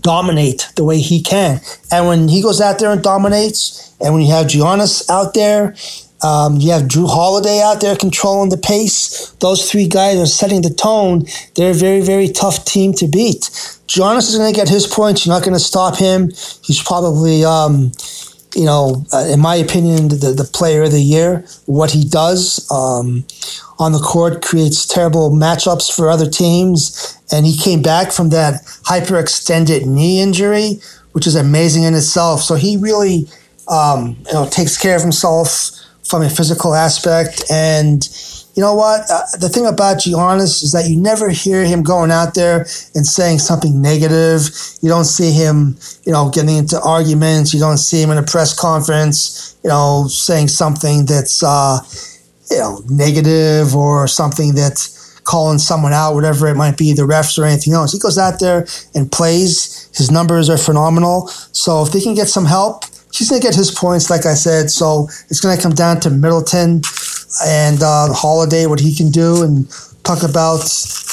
dominate 0.00 0.68
the 0.76 0.84
way 0.84 0.98
he 0.98 1.22
can. 1.22 1.60
And 1.90 2.06
when 2.06 2.28
he 2.28 2.42
goes 2.42 2.60
out 2.60 2.78
there 2.78 2.90
and 2.90 3.02
dominates, 3.02 3.94
and 4.00 4.14
when 4.14 4.22
you 4.22 4.32
have 4.32 4.46
Giannis 4.46 5.08
out 5.10 5.34
there, 5.34 5.74
um, 6.22 6.58
you 6.58 6.70
have 6.70 6.82
Jrue 6.82 7.08
Holiday 7.08 7.60
out 7.60 7.80
there 7.80 7.96
controlling 7.96 8.50
the 8.50 8.56
pace. 8.56 9.32
Those 9.40 9.70
three 9.70 9.88
guys 9.88 10.18
are 10.18 10.26
setting 10.26 10.62
the 10.62 10.70
tone. 10.70 11.26
They're 11.56 11.72
a 11.72 11.74
very, 11.74 12.00
very 12.00 12.28
tough 12.28 12.64
team 12.64 12.92
to 12.94 13.08
beat. 13.08 13.50
Giannis 13.88 14.28
is 14.28 14.36
going 14.38 14.52
to 14.52 14.56
get 14.56 14.68
his 14.68 14.86
points. 14.86 15.26
You're 15.26 15.34
not 15.34 15.42
going 15.42 15.54
to 15.54 15.60
stop 15.60 15.96
him. 15.96 16.30
He's 16.62 16.82
probably, 16.82 17.44
um, 17.44 17.90
you 18.54 18.64
know, 18.64 19.04
uh, 19.12 19.26
in 19.30 19.40
my 19.40 19.56
opinion, 19.56 20.08
the, 20.08 20.34
the 20.36 20.48
player 20.52 20.82
of 20.82 20.92
the 20.92 21.00
year. 21.00 21.44
What 21.66 21.90
he 21.90 22.04
does 22.04 22.70
um, 22.70 23.24
on 23.78 23.92
the 23.92 23.98
court 23.98 24.42
creates 24.42 24.86
terrible 24.86 25.30
matchups 25.30 25.94
for 25.94 26.10
other 26.10 26.28
teams. 26.28 27.18
And 27.32 27.46
he 27.46 27.56
came 27.56 27.82
back 27.82 28.12
from 28.12 28.30
that 28.30 28.62
hyperextended 28.84 29.86
knee 29.86 30.20
injury, 30.20 30.80
which 31.12 31.26
is 31.26 31.34
amazing 31.34 31.84
in 31.84 31.94
itself. 31.94 32.42
So 32.42 32.54
he 32.54 32.76
really, 32.76 33.28
um, 33.68 34.16
you 34.26 34.32
know, 34.34 34.48
takes 34.48 34.76
care 34.76 34.96
of 34.96 35.02
himself 35.02 35.70
from 36.04 36.22
a 36.22 36.30
physical 36.30 36.74
aspect. 36.74 37.42
And 37.50 38.02
you 38.54 38.62
know 38.62 38.74
what? 38.74 39.02
Uh, 39.10 39.22
the 39.38 39.48
thing 39.48 39.66
about 39.66 39.98
Giannis 39.98 40.62
is 40.62 40.72
that 40.72 40.88
you 40.88 41.00
never 41.00 41.30
hear 41.30 41.64
him 41.64 41.82
going 41.82 42.10
out 42.10 42.34
there 42.34 42.60
and 42.94 43.06
saying 43.06 43.38
something 43.38 43.80
negative. 43.80 44.50
You 44.82 44.88
don't 44.90 45.06
see 45.06 45.32
him, 45.32 45.78
you 46.04 46.12
know, 46.12 46.28
getting 46.28 46.56
into 46.56 46.80
arguments. 46.80 47.54
You 47.54 47.60
don't 47.60 47.78
see 47.78 48.02
him 48.02 48.10
in 48.10 48.18
a 48.18 48.22
press 48.22 48.58
conference, 48.58 49.56
you 49.64 49.70
know, 49.70 50.06
saying 50.08 50.48
something 50.48 51.06
that's, 51.06 51.42
uh, 51.42 51.78
you 52.50 52.58
know, 52.58 52.82
negative 52.90 53.74
or 53.74 54.06
something 54.06 54.54
that's 54.54 55.20
calling 55.24 55.58
someone 55.58 55.92
out, 55.92 56.14
whatever 56.14 56.48
it 56.48 56.56
might 56.56 56.76
be, 56.76 56.92
the 56.92 57.02
refs 57.02 57.38
or 57.38 57.46
anything 57.46 57.72
else. 57.72 57.92
He 57.92 57.98
goes 57.98 58.18
out 58.18 58.38
there 58.38 58.66
and 58.94 59.10
plays. 59.10 59.88
His 59.94 60.10
numbers 60.10 60.50
are 60.50 60.58
phenomenal. 60.58 61.28
So 61.52 61.82
if 61.82 61.92
they 61.92 62.00
can 62.00 62.14
get 62.14 62.28
some 62.28 62.44
help, 62.44 62.84
he's 63.14 63.30
going 63.30 63.40
to 63.40 63.46
get 63.46 63.54
his 63.54 63.70
points, 63.70 64.10
like 64.10 64.26
I 64.26 64.34
said. 64.34 64.70
So 64.70 65.06
it's 65.30 65.40
going 65.40 65.56
to 65.56 65.62
come 65.62 65.74
down 65.74 66.00
to 66.00 66.10
Middleton 66.10 66.82
and 67.44 67.82
uh, 67.82 68.12
Holiday, 68.12 68.66
what 68.66 68.80
he 68.80 68.94
can 68.94 69.10
do, 69.10 69.42
and 69.42 69.68
talk 70.04 70.22
about 70.22 70.60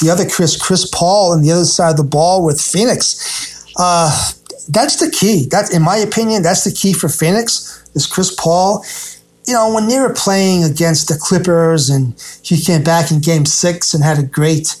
the 0.00 0.10
other 0.12 0.28
Chris, 0.28 0.60
Chris 0.60 0.88
Paul, 0.92 1.32
and 1.32 1.44
the 1.44 1.52
other 1.52 1.64
side 1.64 1.90
of 1.92 1.96
the 1.96 2.04
ball 2.04 2.44
with 2.44 2.60
Phoenix. 2.60 3.72
Uh, 3.78 4.32
that's 4.68 4.96
the 4.96 5.10
key. 5.10 5.46
That's 5.50 5.74
in 5.74 5.82
my 5.82 5.96
opinion, 5.96 6.42
that's 6.42 6.64
the 6.64 6.72
key 6.72 6.92
for 6.92 7.08
Phoenix 7.08 7.80
is 7.94 8.06
Chris 8.06 8.34
Paul. 8.34 8.84
you 9.46 9.54
know, 9.54 9.72
when 9.74 9.88
they 9.88 9.98
were 9.98 10.12
playing 10.14 10.64
against 10.64 11.08
the 11.08 11.18
Clippers 11.20 11.90
and 11.90 12.14
he 12.42 12.60
came 12.60 12.82
back 12.84 13.10
in 13.10 13.20
game 13.20 13.46
six 13.46 13.94
and 13.94 14.04
had 14.04 14.18
a 14.18 14.22
great, 14.22 14.76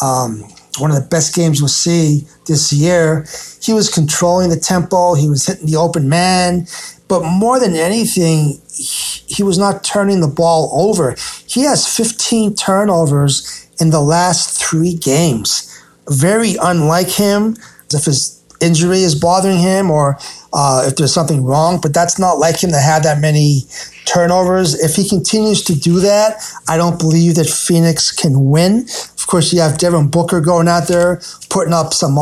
um, 0.00 0.42
one 0.78 0.90
of 0.90 0.96
the 0.96 1.06
best 1.10 1.34
games 1.34 1.60
we'll 1.60 1.68
see 1.68 2.26
this 2.46 2.72
year, 2.72 3.26
he 3.60 3.72
was 3.72 3.92
controlling 3.92 4.50
the 4.50 4.58
tempo, 4.58 5.14
he 5.14 5.28
was 5.28 5.46
hitting 5.46 5.66
the 5.66 5.76
open 5.76 6.08
man. 6.08 6.66
But 7.08 7.24
more 7.24 7.60
than 7.60 7.74
anything, 7.74 8.60
he 8.70 9.42
was 9.42 9.58
not 9.58 9.84
turning 9.84 10.20
the 10.20 10.28
ball 10.28 10.70
over. 10.74 11.16
He 11.46 11.62
has 11.62 11.86
15 11.86 12.56
turnovers 12.56 13.68
in 13.80 13.90
the 13.90 14.00
last 14.00 14.60
three 14.60 14.94
games. 14.94 15.70
Very 16.08 16.56
unlike 16.62 17.08
him. 17.08 17.56
If 17.92 18.06
his 18.06 18.42
injury 18.60 19.02
is 19.02 19.14
bothering 19.14 19.58
him 19.58 19.90
or 19.90 20.18
uh, 20.52 20.84
if 20.86 20.96
there's 20.96 21.12
something 21.12 21.44
wrong, 21.44 21.80
but 21.80 21.92
that's 21.92 22.18
not 22.18 22.38
like 22.38 22.62
him 22.62 22.70
to 22.70 22.78
have 22.78 23.02
that 23.02 23.20
many 23.20 23.62
turnovers. 24.06 24.74
If 24.82 24.96
he 24.96 25.08
continues 25.08 25.62
to 25.64 25.74
do 25.74 26.00
that, 26.00 26.42
I 26.68 26.76
don't 26.76 26.98
believe 26.98 27.34
that 27.36 27.48
Phoenix 27.48 28.12
can 28.12 28.50
win. 28.50 28.86
Of 29.18 29.26
course, 29.26 29.52
you 29.52 29.60
have 29.60 29.78
Devin 29.78 30.08
Booker 30.08 30.40
going 30.40 30.68
out 30.68 30.88
there 30.88 31.20
putting 31.50 31.74
up 31.74 31.92
some 31.94 32.18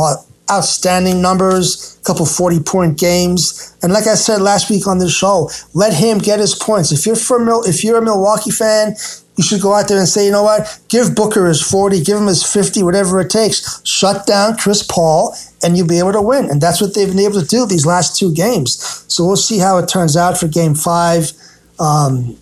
outstanding 0.51 1.21
numbers, 1.21 1.97
a 2.01 2.05
couple 2.05 2.25
40 2.25 2.59
point 2.61 2.99
games. 2.99 3.75
And 3.81 3.93
like 3.93 4.07
I 4.07 4.15
said 4.15 4.41
last 4.41 4.69
week 4.69 4.87
on 4.87 4.99
this 4.99 5.15
show, 5.15 5.49
let 5.73 5.93
him 5.93 6.17
get 6.17 6.39
his 6.39 6.55
points. 6.55 6.91
If 6.91 7.05
you're 7.05 7.15
from 7.15 7.47
if 7.65 7.83
you're 7.83 7.97
a 7.97 8.01
Milwaukee 8.01 8.51
fan, 8.51 8.95
you 9.35 9.43
should 9.43 9.61
go 9.61 9.73
out 9.73 9.87
there 9.87 9.97
and 9.97 10.07
say, 10.07 10.25
you 10.25 10.31
know 10.31 10.43
what? 10.43 10.79
Give 10.89 11.15
Booker 11.15 11.47
his 11.47 11.61
40, 11.61 12.03
give 12.03 12.17
him 12.17 12.27
his 12.27 12.43
50, 12.43 12.83
whatever 12.83 13.19
it 13.19 13.31
takes. 13.31 13.81
Shut 13.83 14.27
down 14.27 14.57
Chris 14.57 14.83
Paul, 14.83 15.35
and 15.63 15.75
you'll 15.75 15.87
be 15.87 15.97
able 15.97 16.11
to 16.11 16.21
win. 16.21 16.49
And 16.51 16.61
that's 16.61 16.79
what 16.79 16.93
they've 16.93 17.07
been 17.07 17.19
able 17.19 17.41
to 17.41 17.47
do 17.47 17.65
these 17.65 17.85
last 17.85 18.17
two 18.17 18.33
games. 18.33 19.05
So 19.07 19.25
we'll 19.25 19.35
see 19.35 19.57
how 19.57 19.79
it 19.79 19.87
turns 19.87 20.15
out 20.15 20.37
for 20.37 20.47
game 20.47 20.75
five. 20.75 21.31
Um, 21.79 22.37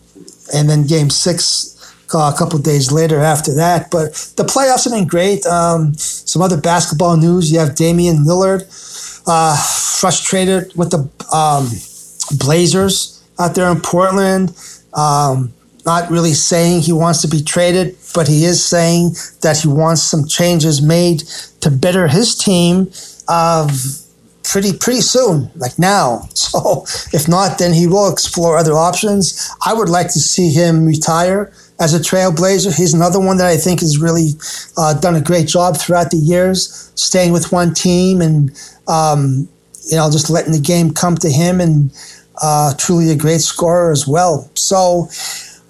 and 0.53 0.69
then 0.69 0.85
game 0.85 1.09
six 1.09 1.70
a 2.19 2.33
couple 2.37 2.59
days 2.59 2.91
later 2.91 3.19
after 3.19 3.53
that. 3.55 3.89
But 3.91 4.13
the 4.37 4.43
playoffs 4.43 4.85
have 4.85 4.93
been 4.93 5.07
great. 5.07 5.45
Um, 5.45 5.93
some 5.95 6.41
other 6.41 6.59
basketball 6.59 7.17
news: 7.17 7.51
you 7.51 7.59
have 7.59 7.75
Damian 7.75 8.25
Lillard 8.25 8.63
uh, 9.27 9.55
frustrated 9.99 10.71
with 10.75 10.91
the 10.91 11.09
um, 11.35 11.69
Blazers 12.37 13.23
out 13.39 13.55
there 13.55 13.69
in 13.71 13.81
Portland. 13.81 14.55
Um, 14.93 15.53
not 15.85 16.09
really 16.11 16.33
saying 16.33 16.81
he 16.81 16.93
wants 16.93 17.21
to 17.21 17.27
be 17.27 17.41
traded, 17.41 17.97
but 18.13 18.27
he 18.27 18.45
is 18.45 18.63
saying 18.63 19.15
that 19.41 19.57
he 19.57 19.67
wants 19.67 20.03
some 20.03 20.27
changes 20.27 20.81
made 20.81 21.19
to 21.61 21.71
better 21.71 22.07
his 22.07 22.35
team 22.35 22.91
uh, 23.27 23.67
pretty 24.43 24.77
pretty 24.77 25.01
soon, 25.01 25.49
like 25.55 25.77
now. 25.79 26.27
So 26.51 26.83
if 27.13 27.27
not, 27.27 27.59
then 27.59 27.73
he 27.73 27.87
will 27.87 28.11
explore 28.11 28.57
other 28.57 28.73
options. 28.73 29.49
I 29.65 29.73
would 29.73 29.89
like 29.89 30.07
to 30.07 30.19
see 30.19 30.51
him 30.51 30.85
retire 30.85 31.53
as 31.81 31.95
a 31.95 31.99
trailblazer. 31.99 32.75
He's 32.77 32.93
another 32.93 33.19
one 33.19 33.37
that 33.37 33.47
I 33.47 33.57
think 33.57 33.79
has 33.79 33.97
really 33.97 34.29
uh, 34.77 34.93
done 34.99 35.15
a 35.15 35.21
great 35.21 35.47
job 35.47 35.77
throughout 35.77 36.11
the 36.11 36.17
years, 36.17 36.91
staying 36.95 37.33
with 37.33 37.51
one 37.51 37.73
team 37.73 38.21
and 38.21 38.51
um, 38.87 39.49
you 39.89 39.97
know 39.97 40.09
just 40.11 40.29
letting 40.29 40.53
the 40.53 40.61
game 40.61 40.91
come 40.91 41.15
to 41.17 41.29
him, 41.29 41.59
and 41.59 41.91
uh, 42.41 42.73
truly 42.77 43.09
a 43.09 43.15
great 43.15 43.41
scorer 43.41 43.91
as 43.91 44.07
well. 44.07 44.49
So 44.53 45.07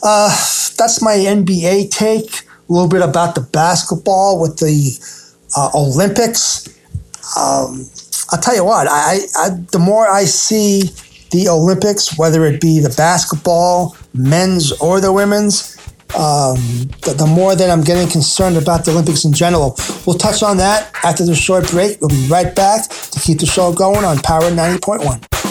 uh, 0.03 0.29
that's 0.77 1.01
my 1.01 1.15
NBA 1.15 1.89
take. 1.91 2.43
A 2.69 2.73
little 2.73 2.89
bit 2.89 3.01
about 3.01 3.35
the 3.35 3.41
basketball 3.41 4.39
with 4.39 4.57
the 4.57 4.97
uh, 5.57 5.71
Olympics. 5.73 6.67
Um, 7.37 7.85
I'll 8.31 8.39
tell 8.39 8.55
you 8.55 8.65
what. 8.65 8.87
I, 8.89 9.19
I 9.37 9.49
the 9.71 9.79
more 9.79 10.07
I 10.07 10.25
see 10.25 10.83
the 11.31 11.47
Olympics, 11.47 12.17
whether 12.17 12.45
it 12.45 12.61
be 12.61 12.79
the 12.79 12.93
basketball, 12.95 13.95
men's 14.13 14.71
or 14.73 14.99
the 14.99 15.11
women's, 15.11 15.70
um, 16.15 16.57
the, 17.03 17.15
the, 17.17 17.25
more 17.25 17.55
that 17.55 17.69
I'm 17.69 17.83
getting 17.83 18.09
concerned 18.09 18.57
about 18.57 18.85
the 18.85 18.91
Olympics 18.91 19.25
in 19.25 19.33
general. 19.33 19.77
We'll 20.05 20.17
touch 20.17 20.43
on 20.43 20.57
that 20.57 20.91
after 21.03 21.25
the 21.25 21.35
short 21.35 21.69
break. 21.69 21.99
We'll 22.01 22.09
be 22.09 22.27
right 22.27 22.53
back 22.55 22.89
to 22.89 23.19
keep 23.19 23.39
the 23.39 23.45
show 23.45 23.73
going 23.73 24.03
on 24.03 24.19
Power 24.19 24.49
90.1. 24.51 25.50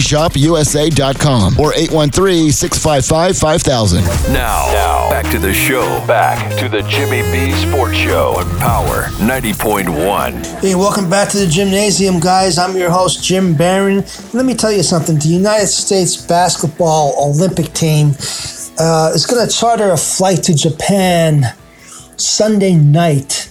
ShopUSA.com 0.01 1.59
or 1.59 1.71
813-655-5000. 1.73 4.33
Now, 4.33 4.65
now, 4.73 5.09
back 5.09 5.31
to 5.31 5.39
the 5.39 5.53
show. 5.53 5.81
Back 6.05 6.57
to 6.59 6.67
the 6.67 6.81
Jimmy 6.83 7.21
B 7.31 7.53
Sports 7.53 7.95
Show 7.97 8.33
on 8.37 8.49
Power 8.59 9.03
90.1. 9.19 10.61
Hey, 10.61 10.75
welcome 10.75 11.09
back 11.09 11.29
to 11.29 11.37
the 11.37 11.45
Jimnasium, 11.45 12.21
guys. 12.21 12.57
I'm 12.57 12.75
your 12.75 12.89
host, 12.89 13.23
Jim 13.23 13.55
Barron. 13.55 14.03
Let 14.33 14.45
me 14.45 14.53
tell 14.55 14.71
you 14.71 14.83
something. 14.83 15.17
The 15.17 15.27
United 15.27 15.67
States 15.67 16.17
basketball 16.17 17.13
Olympic 17.17 17.73
team 17.73 18.09
uh, 18.79 19.11
is 19.13 19.25
going 19.25 19.45
to 19.47 19.53
charter 19.53 19.91
a 19.91 19.97
flight 19.97 20.43
to 20.43 20.53
Japan 20.53 21.43
Sunday 22.17 22.75
night 22.75 23.49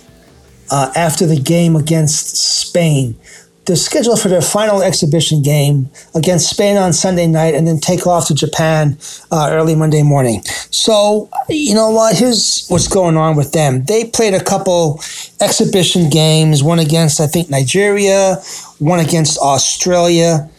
uh, 0.71 0.93
after 0.95 1.27
the 1.27 1.41
game 1.41 1.77
against 1.77 2.37
Spain 2.37 3.17
they're 3.67 3.77
scheduled 3.77 4.21
for 4.21 4.29
their 4.29 4.43
final 4.43 4.83
exhibition 4.83 5.43
game 5.43 5.91
against 6.15 6.51
Spain 6.51 6.77
on 6.77 6.93
Sunday 6.93 7.27
night 7.27 7.55
and 7.55 7.67
then 7.67 7.79
take 7.79 8.07
off 8.07 8.27
to 8.29 8.35
Japan 8.35 8.99
uh, 9.31 9.49
early 9.53 9.75
Monday 9.75 10.03
morning. 10.03 10.43
So, 10.71 11.29
you 11.49 11.75
know 11.75 11.91
what? 11.91 12.17
Here's 12.17 12.67
what's 12.69 12.89
going 12.89 13.17
on 13.17 13.37
with 13.37 13.53
them. 13.53 13.85
They 13.85 14.05
played 14.05 14.35
a 14.35 14.43
couple 14.43 15.01
exhibition 15.41 16.11
games, 16.11 16.63
one 16.63 16.79
against, 16.79 17.21
I 17.21 17.27
think, 17.27 17.51
Nigeria, 17.51 18.37
one 18.79 18.99
against 18.99 19.39
Australia. 19.39 20.51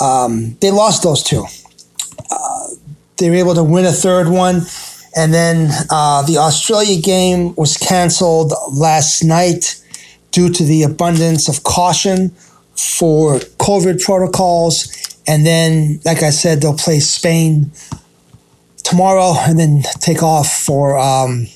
Um, 0.00 0.56
they 0.60 0.70
lost 0.70 1.02
those 1.02 1.22
two. 1.22 1.44
Uh, 2.30 2.66
they 3.16 3.30
were 3.30 3.36
able 3.36 3.54
to 3.54 3.64
win 3.64 3.84
a 3.84 3.92
third 3.92 4.28
one. 4.28 4.62
And 5.16 5.34
then 5.34 5.70
uh, 5.90 6.22
the 6.22 6.38
Australia 6.38 7.00
game 7.00 7.54
was 7.56 7.76
canceled 7.76 8.52
last 8.72 9.24
night 9.24 9.82
due 10.30 10.50
to 10.50 10.62
the 10.62 10.84
abundance 10.84 11.48
of 11.48 11.64
caution 11.64 12.32
for 12.80 13.38
COVID 13.58 14.02
protocols. 14.02 14.92
And 15.26 15.44
then, 15.44 16.00
like 16.04 16.22
I 16.22 16.30
said, 16.30 16.60
they'll 16.60 16.76
play 16.76 17.00
Spain 17.00 17.70
tomorrow 18.82 19.34
and 19.38 19.58
then 19.58 19.82
take 20.00 20.22
off 20.22 20.50
for 20.52 20.98
um, 20.98 21.46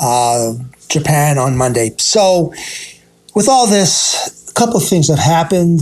uh, 0.00 0.54
Japan 0.88 1.38
on 1.38 1.56
Monday. 1.56 1.94
So, 1.98 2.52
with 3.34 3.48
all 3.48 3.66
this, 3.66 4.48
a 4.50 4.54
couple 4.54 4.76
of 4.76 4.88
things 4.88 5.08
have 5.08 5.18
happened. 5.18 5.80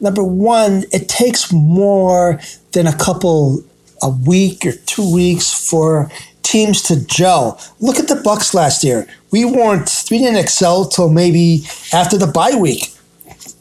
Number 0.00 0.22
one, 0.22 0.84
it 0.92 1.08
takes 1.08 1.52
more 1.52 2.40
than 2.72 2.86
a 2.86 2.96
couple 2.96 3.62
a 4.02 4.08
week 4.08 4.64
or 4.64 4.72
two 4.72 5.12
weeks 5.12 5.68
for 5.68 6.10
teams 6.42 6.82
to 6.82 7.04
gel. 7.04 7.60
Look 7.80 7.98
at 7.98 8.08
the 8.08 8.14
Bucs 8.14 8.54
last 8.54 8.82
year. 8.82 9.06
We 9.30 9.44
weren't 9.44 10.04
we 10.10 10.18
didn't 10.18 10.38
excel 10.38 10.86
till 10.86 11.10
maybe 11.10 11.64
after 11.92 12.16
the 12.16 12.26
bye 12.26 12.54
week 12.54 12.94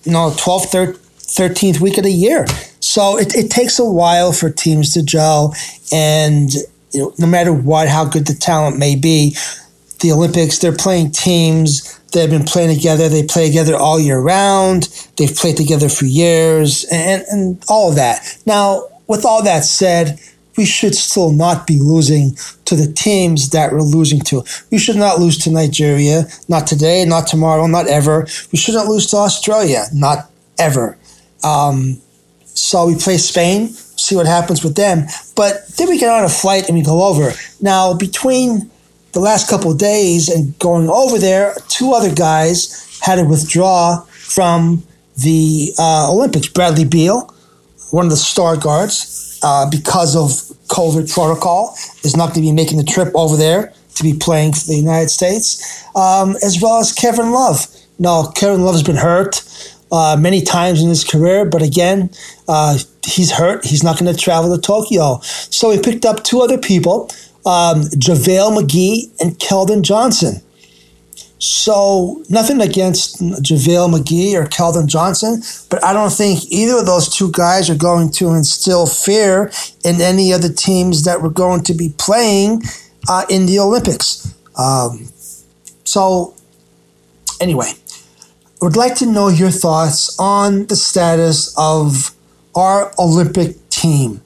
know, 0.05 0.31
12th, 0.31 0.97
13th 1.29 1.79
week 1.79 1.97
of 1.97 2.03
the 2.03 2.11
year. 2.11 2.45
So 2.79 3.17
it, 3.17 3.35
it 3.35 3.51
takes 3.51 3.79
a 3.79 3.85
while 3.85 4.31
for 4.31 4.49
teams 4.49 4.93
to 4.93 5.03
gel. 5.03 5.53
And 5.91 6.51
you 6.91 7.01
know, 7.01 7.13
no 7.19 7.27
matter 7.27 7.53
what, 7.53 7.87
how 7.87 8.05
good 8.05 8.27
the 8.27 8.33
talent 8.33 8.77
may 8.77 8.95
be, 8.95 9.35
the 10.01 10.11
Olympics, 10.11 10.59
they're 10.59 10.75
playing 10.75 11.11
teams 11.11 11.99
that 12.13 12.21
have 12.21 12.29
been 12.29 12.45
playing 12.45 12.75
together. 12.75 13.09
They 13.09 13.23
play 13.23 13.47
together 13.47 13.75
all 13.75 13.99
year 13.99 14.19
round. 14.19 14.83
They've 15.17 15.33
played 15.33 15.57
together 15.57 15.89
for 15.89 16.05
years 16.05 16.85
and, 16.91 17.23
and 17.29 17.63
all 17.67 17.89
of 17.89 17.95
that. 17.95 18.37
Now, 18.45 18.87
with 19.07 19.25
all 19.25 19.43
that 19.43 19.63
said, 19.65 20.19
we 20.59 20.65
should 20.65 20.93
still 20.93 21.31
not 21.31 21.65
be 21.65 21.79
losing 21.79 22.35
to 22.65 22.75
the 22.75 22.91
teams 22.91 23.51
that 23.51 23.71
we're 23.71 23.81
losing 23.81 24.19
to. 24.19 24.43
We 24.71 24.77
should 24.77 24.97
not 24.97 25.17
lose 25.17 25.37
to 25.45 25.49
Nigeria, 25.49 26.25
not 26.49 26.67
today, 26.67 27.05
not 27.05 27.27
tomorrow, 27.27 27.65
not 27.65 27.87
ever. 27.87 28.27
We 28.51 28.57
shouldn't 28.59 28.89
lose 28.89 29.07
to 29.11 29.17
Australia, 29.17 29.85
not 29.93 30.29
ever. 30.57 30.97
Um, 31.45 32.01
so 32.43 32.87
we 32.87 32.95
play 32.95 33.15
Spain, 33.15 33.69
see 33.69 34.17
what 34.17 34.25
happens 34.25 34.61
with 34.61 34.75
them. 34.75 35.05
But 35.33 35.65
then 35.77 35.87
we 35.87 35.97
get 35.97 36.09
on 36.09 36.25
a 36.25 36.29
flight 36.29 36.67
and 36.67 36.77
we 36.77 36.83
go 36.83 37.03
over. 37.05 37.31
Now, 37.61 37.93
between 37.93 38.69
the 39.13 39.21
last 39.21 39.49
couple 39.49 39.73
days 39.73 40.27
and 40.27 40.59
going 40.59 40.89
over 40.89 41.17
there, 41.17 41.55
two 41.69 41.93
other 41.93 42.13
guys 42.13 42.99
had 43.01 43.15
to 43.15 43.23
withdraw 43.23 44.01
from 44.11 44.83
the 45.23 45.71
uh, 45.79 46.11
Olympics. 46.11 46.49
Bradley 46.49 46.83
Beal, 46.83 47.33
one 47.91 48.07
of 48.07 48.11
the 48.11 48.17
star 48.17 48.57
guards, 48.57 49.28
uh, 49.43 49.69
because 49.69 50.15
of 50.15 50.29
COVID 50.67 51.11
protocol, 51.11 51.75
is 52.03 52.15
not 52.15 52.27
going 52.27 52.35
to 52.35 52.41
be 52.41 52.51
making 52.51 52.77
the 52.77 52.83
trip 52.83 53.09
over 53.15 53.35
there 53.35 53.73
to 53.95 54.03
be 54.03 54.13
playing 54.13 54.53
for 54.53 54.65
the 54.67 54.77
United 54.77 55.09
States, 55.09 55.85
um, 55.95 56.35
as 56.43 56.61
well 56.61 56.79
as 56.79 56.91
Kevin 56.91 57.31
Love. 57.31 57.67
Now, 57.97 58.31
Kevin 58.31 58.63
Love 58.63 58.75
has 58.75 58.83
been 58.83 58.95
hurt 58.95 59.43
uh, 59.91 60.15
many 60.19 60.41
times 60.41 60.81
in 60.81 60.89
his 60.89 61.03
career, 61.03 61.45
but 61.45 61.61
again, 61.61 62.09
uh, 62.47 62.77
he's 63.05 63.31
hurt. 63.31 63.65
He's 63.65 63.83
not 63.83 63.99
going 63.99 64.13
to 64.13 64.19
travel 64.19 64.55
to 64.55 64.61
Tokyo. 64.61 65.19
So 65.21 65.71
he 65.71 65.81
picked 65.81 66.05
up 66.05 66.23
two 66.23 66.41
other 66.41 66.57
people, 66.57 67.09
um, 67.45 67.81
JaVale 67.97 68.57
McGee 68.57 69.21
and 69.21 69.37
Keldon 69.39 69.81
Johnson. 69.81 70.41
So 71.39 72.21
nothing 72.29 72.59
against 72.59 73.21
JaVale 73.21 73.95
McGee 73.95 74.33
or 74.33 74.45
Keldon 74.45 74.87
Johnson, 74.87 75.41
but 75.69 75.83
I 75.83 75.93
don't 75.93 76.11
think 76.11 76.51
either 76.51 76.79
of 76.79 76.85
those 76.85 77.07
two 77.07 77.31
guys 77.31 77.69
are 77.69 77.75
going 77.75 78.11
to 78.11 78.31
instill 78.31 78.85
fear 78.85 79.49
in 79.85 80.01
any 80.01 80.33
of 80.33 80.41
the 80.41 80.53
teams 80.53 81.05
that 81.05 81.21
we're 81.21 81.29
going 81.29 81.63
to 81.63 81.73
be 81.73 81.93
playing 81.97 82.63
uh, 83.07 83.25
in 83.29 83.45
the 83.45 83.57
Olympics. 83.59 84.35
Um, 84.57 85.07
so 85.85 86.35
anyway, 87.39 87.71
I 88.61 88.65
would 88.65 88.75
like 88.75 88.95
to 88.95 89.05
know 89.05 89.29
your 89.29 89.51
thoughts 89.51 90.19
on 90.19 90.65
the 90.67 90.75
status 90.75 91.55
of 91.57 92.13
our 92.53 92.91
Olympic 92.99 93.69
team. 93.69 94.21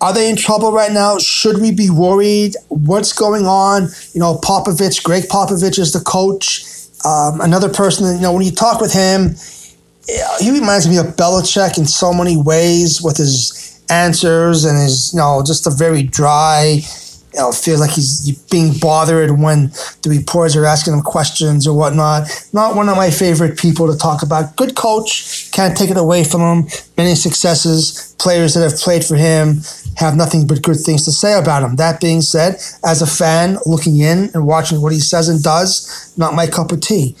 Are 0.00 0.14
they 0.14 0.30
in 0.30 0.36
trouble 0.36 0.72
right 0.72 0.90
now? 0.90 1.18
Should 1.18 1.60
we 1.60 1.72
be 1.72 1.90
worried? 1.90 2.54
What's 2.68 3.12
going 3.12 3.46
on? 3.46 3.88
You 4.14 4.20
know, 4.20 4.36
Popovich, 4.36 5.02
Gregg 5.02 5.24
Popovich 5.24 5.78
is 5.78 5.92
the 5.92 6.00
coach. 6.00 6.64
Um, 7.04 7.40
another 7.40 7.68
person, 7.68 8.16
you 8.16 8.22
know, 8.22 8.32
when 8.32 8.42
you 8.42 8.50
talk 8.50 8.80
with 8.80 8.92
him, 8.92 9.34
he 10.40 10.50
reminds 10.50 10.88
me 10.88 10.96
of 10.96 11.16
Belichick 11.16 11.76
in 11.76 11.86
so 11.86 12.12
many 12.12 12.36
ways 12.36 13.02
with 13.02 13.18
his 13.18 13.82
answers 13.90 14.64
and 14.64 14.78
his, 14.78 15.12
you 15.12 15.18
know, 15.18 15.42
just 15.44 15.66
a 15.66 15.70
very 15.70 16.02
dry, 16.02 16.80
you 17.34 17.40
know, 17.40 17.52
feels 17.52 17.80
like 17.80 17.90
he's 17.90 18.38
being 18.50 18.72
bothered 18.78 19.38
when 19.38 19.70
the 20.02 20.08
reporters 20.08 20.56
are 20.56 20.64
asking 20.64 20.94
him 20.94 21.02
questions 21.02 21.66
or 21.66 21.76
whatnot. 21.76 22.26
Not 22.52 22.74
one 22.74 22.88
of 22.88 22.96
my 22.96 23.10
favorite 23.10 23.58
people 23.58 23.90
to 23.92 23.98
talk 23.98 24.22
about. 24.22 24.56
Good 24.56 24.76
coach, 24.76 25.50
can't 25.52 25.76
take 25.76 25.90
it 25.90 25.96
away 25.96 26.24
from 26.24 26.40
him. 26.40 26.68
Many 26.96 27.14
successes, 27.14 28.14
players 28.18 28.54
that 28.54 28.62
have 28.62 28.78
played 28.78 29.04
for 29.04 29.16
him 29.16 29.60
have 29.96 30.16
nothing 30.16 30.46
but 30.46 30.62
good 30.62 30.78
things 30.78 31.04
to 31.04 31.12
say 31.12 31.38
about 31.38 31.62
him. 31.62 31.76
That 31.76 32.00
being 32.00 32.22
said, 32.22 32.54
as 32.84 33.02
a 33.02 33.06
fan 33.06 33.58
looking 33.66 33.98
in 33.98 34.30
and 34.34 34.46
watching 34.46 34.80
what 34.80 34.92
he 34.92 35.00
says 35.00 35.28
and 35.28 35.42
does, 35.42 36.12
not 36.16 36.34
my 36.34 36.46
cup 36.46 36.72
of 36.72 36.80
tea. 36.80 37.16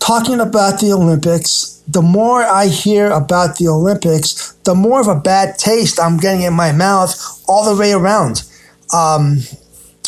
Talking 0.00 0.40
about 0.40 0.80
the 0.80 0.92
Olympics, 0.92 1.82
the 1.88 2.02
more 2.02 2.42
I 2.42 2.66
hear 2.66 3.10
about 3.10 3.56
the 3.56 3.68
Olympics, 3.68 4.52
the 4.64 4.74
more 4.74 5.00
of 5.00 5.08
a 5.08 5.14
bad 5.18 5.58
taste 5.58 6.00
I'm 6.00 6.18
getting 6.18 6.42
in 6.42 6.52
my 6.52 6.72
mouth 6.72 7.14
all 7.46 7.72
the 7.72 7.78
way 7.80 7.92
around 7.92 8.42
um, 8.92 9.38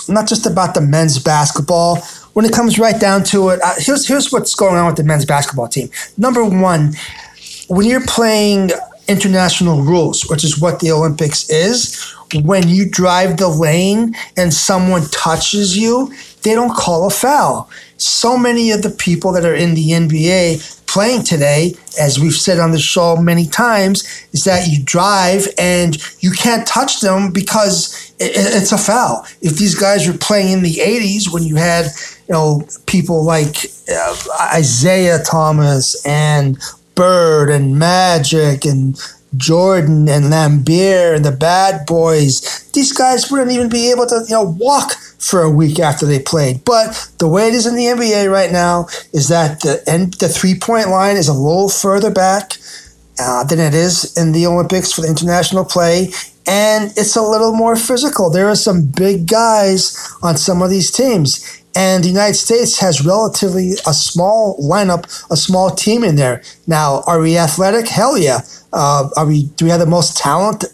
not 0.08 0.28
just 0.28 0.46
about 0.46 0.74
the 0.74 0.80
men's 0.80 1.18
basketball. 1.18 1.96
When 2.34 2.44
it 2.44 2.52
comes 2.52 2.78
right 2.78 2.98
down 3.00 3.24
to 3.24 3.50
it, 3.50 3.60
uh, 3.62 3.74
here's 3.78 4.06
here's 4.06 4.30
what's 4.30 4.54
going 4.54 4.76
on 4.76 4.86
with 4.86 4.96
the 4.96 5.04
men's 5.04 5.24
basketball 5.24 5.68
team. 5.68 5.90
Number 6.18 6.44
one, 6.44 6.92
when 7.68 7.86
you're 7.86 8.06
playing 8.06 8.70
international 9.08 9.82
rules, 9.82 10.22
which 10.28 10.44
is 10.44 10.60
what 10.60 10.80
the 10.80 10.90
Olympics 10.90 11.48
is, 11.50 12.12
when 12.34 12.68
you 12.68 12.88
drive 12.88 13.36
the 13.36 13.48
lane 13.48 14.14
and 14.36 14.52
someone 14.52 15.06
touches 15.10 15.76
you, 15.76 16.12
they 16.42 16.54
don't 16.54 16.74
call 16.74 17.06
a 17.06 17.10
foul. 17.10 17.70
So 17.98 18.36
many 18.36 18.70
of 18.72 18.82
the 18.82 18.90
people 18.90 19.32
that 19.32 19.44
are 19.44 19.54
in 19.54 19.74
the 19.74 19.90
NBA 19.90 20.86
playing 20.86 21.24
today, 21.24 21.74
as 22.00 22.20
we've 22.20 22.34
said 22.34 22.58
on 22.58 22.70
the 22.70 22.78
show 22.78 23.16
many 23.16 23.46
times, 23.46 24.26
is 24.32 24.44
that 24.44 24.68
you 24.68 24.82
drive 24.84 25.48
and 25.58 25.96
you 26.22 26.30
can't 26.30 26.66
touch 26.66 27.00
them 27.00 27.32
because 27.32 28.14
it's 28.18 28.72
a 28.72 28.78
foul. 28.78 29.26
If 29.40 29.56
these 29.56 29.74
guys 29.74 30.06
were 30.06 30.18
playing 30.18 30.52
in 30.52 30.62
the 30.62 30.74
80s 30.74 31.32
when 31.32 31.42
you 31.42 31.56
had, 31.56 31.86
you 32.28 32.32
know, 32.32 32.66
people 32.86 33.24
like 33.24 33.56
uh, 33.90 34.56
Isiah 34.58 35.22
Thomas 35.24 36.04
and 36.06 36.58
Bird 36.96 37.50
and 37.50 37.78
Magic 37.78 38.64
and 38.64 38.98
Jordan 39.36 40.08
and 40.08 40.26
Laimbeer 40.26 41.14
and 41.14 41.24
the 41.24 41.32
Bad 41.32 41.86
Boys, 41.86 42.68
these 42.72 42.92
guys 42.92 43.30
wouldn't 43.30 43.52
even 43.52 43.68
be 43.68 43.90
able 43.90 44.06
to, 44.06 44.24
you 44.26 44.34
know, 44.34 44.56
walk 44.58 44.92
for 45.18 45.42
a 45.42 45.50
week 45.50 45.78
after 45.78 46.06
they 46.06 46.18
played. 46.18 46.64
But 46.64 47.10
the 47.18 47.28
way 47.28 47.48
it 47.48 47.54
is 47.54 47.66
in 47.66 47.76
the 47.76 47.84
NBA 47.84 48.30
right 48.30 48.50
now 48.50 48.86
is 49.12 49.28
that 49.28 49.60
the 49.60 49.82
end, 49.86 50.14
the 50.14 50.28
three 50.28 50.58
point 50.58 50.88
line 50.88 51.16
is 51.16 51.28
a 51.28 51.32
little 51.32 51.68
further 51.68 52.10
back 52.10 52.58
uh, 53.18 53.44
than 53.44 53.60
it 53.60 53.74
is 53.74 54.16
in 54.16 54.32
the 54.32 54.46
Olympics 54.46 54.92
for 54.92 55.02
the 55.02 55.08
international 55.08 55.64
play, 55.64 56.10
and 56.46 56.92
it's 56.96 57.16
a 57.16 57.22
little 57.22 57.52
more 57.52 57.76
physical. 57.76 58.30
There 58.30 58.48
are 58.48 58.56
some 58.56 58.86
big 58.86 59.26
guys 59.26 59.96
on 60.22 60.36
some 60.36 60.62
of 60.62 60.70
these 60.70 60.90
teams. 60.90 61.62
And 61.76 62.02
the 62.02 62.08
United 62.08 62.34
States 62.34 62.80
has 62.80 63.04
relatively 63.04 63.72
a 63.86 63.92
small 63.92 64.58
lineup, 64.58 65.04
a 65.30 65.36
small 65.36 65.70
team 65.70 66.04
in 66.04 66.16
there. 66.16 66.42
Now, 66.66 67.02
are 67.06 67.20
we 67.20 67.36
athletic? 67.36 67.86
Hell 67.86 68.16
yeah. 68.16 68.40
Uh, 68.72 69.10
are 69.14 69.26
we? 69.26 69.44
Do 69.56 69.66
we 69.66 69.70
have 69.70 69.80
the 69.80 69.86
most 69.86 70.16
talent, 70.16 70.64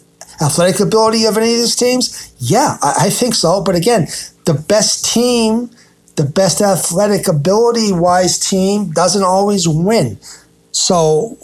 athletic 0.41 0.79
ability 0.79 1.25
of 1.25 1.37
any 1.37 1.53
of 1.53 1.59
these 1.59 1.75
teams? 1.75 2.33
Yeah, 2.39 2.77
I, 2.81 2.93
I 3.01 3.09
think 3.09 3.35
so. 3.35 3.61
But 3.61 3.75
again, 3.75 4.07
the 4.45 4.53
best 4.53 5.13
team, 5.13 5.69
the 6.15 6.23
best 6.23 6.61
athletic 6.61 7.27
ability 7.27 7.91
wise 7.91 8.39
team 8.39 8.91
doesn't 8.91 9.23
always 9.23 9.67
win. 9.67 10.17
So, 10.71 11.37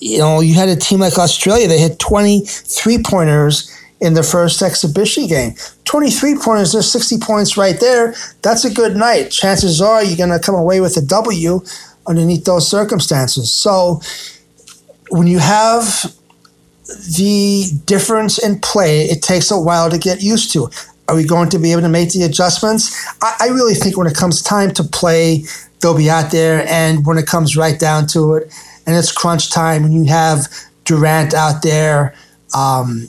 you 0.00 0.18
know, 0.18 0.40
you 0.40 0.54
had 0.54 0.70
a 0.70 0.76
team 0.76 1.00
like 1.00 1.18
Australia, 1.18 1.68
they 1.68 1.78
hit 1.78 1.98
23 1.98 3.02
pointers 3.02 3.71
in 4.02 4.14
the 4.14 4.22
first 4.22 4.60
exhibition 4.60 5.28
game. 5.28 5.54
23 5.84 6.36
pointers, 6.36 6.72
there's 6.72 6.90
60 6.90 7.18
points 7.18 7.56
right 7.56 7.78
there. 7.78 8.14
That's 8.42 8.64
a 8.64 8.74
good 8.74 8.96
night. 8.96 9.30
Chances 9.30 9.80
are 9.80 10.04
you're 10.04 10.16
going 10.16 10.30
to 10.30 10.44
come 10.44 10.56
away 10.56 10.80
with 10.80 10.96
a 10.96 11.02
W 11.02 11.60
underneath 12.06 12.44
those 12.44 12.68
circumstances. 12.68 13.50
So, 13.52 14.00
when 15.10 15.28
you 15.28 15.38
have 15.38 16.12
the 17.16 17.66
difference 17.86 18.42
in 18.42 18.58
play, 18.58 19.02
it 19.02 19.22
takes 19.22 19.50
a 19.50 19.60
while 19.60 19.88
to 19.88 19.98
get 19.98 20.20
used 20.20 20.52
to. 20.54 20.68
Are 21.08 21.14
we 21.14 21.24
going 21.24 21.48
to 21.50 21.58
be 21.58 21.70
able 21.70 21.82
to 21.82 21.88
make 21.88 22.10
the 22.10 22.22
adjustments? 22.22 23.06
I, 23.22 23.36
I 23.40 23.46
really 23.48 23.74
think 23.74 23.96
when 23.96 24.08
it 24.08 24.16
comes 24.16 24.42
time 24.42 24.72
to 24.72 24.82
play, 24.82 25.44
they'll 25.80 25.96
be 25.96 26.10
out 26.10 26.32
there. 26.32 26.66
And 26.66 27.06
when 27.06 27.18
it 27.18 27.26
comes 27.26 27.56
right 27.56 27.78
down 27.78 28.08
to 28.08 28.34
it, 28.34 28.52
and 28.84 28.96
it's 28.96 29.12
crunch 29.12 29.52
time, 29.52 29.84
and 29.84 29.94
you 29.94 30.06
have 30.06 30.48
Durant 30.84 31.34
out 31.34 31.62
there, 31.62 32.14
um, 32.52 33.08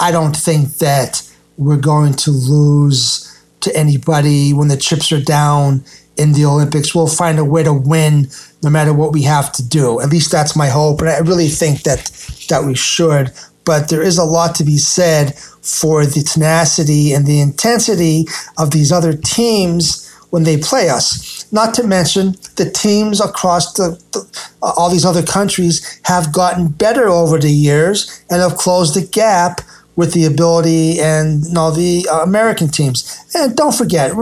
I 0.00 0.10
don't 0.12 0.36
think 0.36 0.78
that 0.78 1.28
we're 1.56 1.76
going 1.76 2.14
to 2.14 2.30
lose 2.30 3.28
to 3.60 3.76
anybody 3.76 4.52
when 4.52 4.68
the 4.68 4.76
chips 4.76 5.12
are 5.12 5.20
down 5.20 5.84
in 6.16 6.32
the 6.32 6.44
Olympics. 6.44 6.94
We'll 6.94 7.06
find 7.06 7.38
a 7.38 7.44
way 7.44 7.62
to 7.62 7.72
win 7.72 8.28
no 8.62 8.70
matter 8.70 8.92
what 8.92 9.12
we 9.12 9.22
have 9.22 9.52
to 9.52 9.66
do. 9.66 10.00
At 10.00 10.10
least 10.10 10.30
that's 10.30 10.56
my 10.56 10.68
hope, 10.68 11.00
and 11.00 11.10
I 11.10 11.18
really 11.18 11.48
think 11.48 11.82
that 11.82 12.10
that 12.48 12.64
we 12.64 12.74
should. 12.74 13.32
But 13.64 13.88
there 13.88 14.02
is 14.02 14.18
a 14.18 14.24
lot 14.24 14.54
to 14.56 14.64
be 14.64 14.76
said 14.76 15.38
for 15.38 16.04
the 16.04 16.22
tenacity 16.22 17.12
and 17.12 17.26
the 17.26 17.40
intensity 17.40 18.26
of 18.58 18.72
these 18.72 18.90
other 18.90 19.14
teams 19.14 20.08
when 20.30 20.42
they 20.42 20.56
play 20.56 20.88
us. 20.88 21.46
Not 21.52 21.74
to 21.74 21.86
mention 21.86 22.32
the 22.56 22.70
teams 22.74 23.20
across 23.20 23.74
the, 23.74 24.02
the 24.12 24.26
all 24.62 24.90
these 24.90 25.04
other 25.04 25.22
countries 25.22 26.00
have 26.04 26.32
gotten 26.32 26.68
better 26.68 27.08
over 27.08 27.38
the 27.38 27.50
years 27.50 28.24
and 28.30 28.40
have 28.40 28.56
closed 28.56 28.94
the 28.94 29.06
gap 29.06 29.60
with 29.96 30.14
the 30.14 30.24
ability 30.24 30.98
and 31.00 31.44
you 31.44 31.52
know, 31.52 31.70
the 31.70 32.06
uh, 32.10 32.22
American 32.22 32.68
teams. 32.68 33.24
And 33.34 33.54
don't 33.56 33.74
forget, 33.74 34.14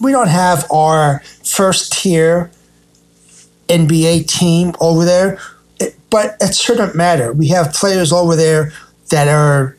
we 0.00 0.12
don't 0.12 0.28
have 0.28 0.70
our 0.70 1.20
first 1.42 1.92
tier 1.92 2.50
NBA 3.68 4.26
team 4.26 4.74
over 4.80 5.04
there, 5.04 5.38
but 6.10 6.36
it 6.40 6.54
shouldn't 6.54 6.94
matter. 6.94 7.32
We 7.32 7.48
have 7.48 7.72
players 7.72 8.12
over 8.12 8.36
there 8.36 8.72
that 9.10 9.28
are 9.28 9.76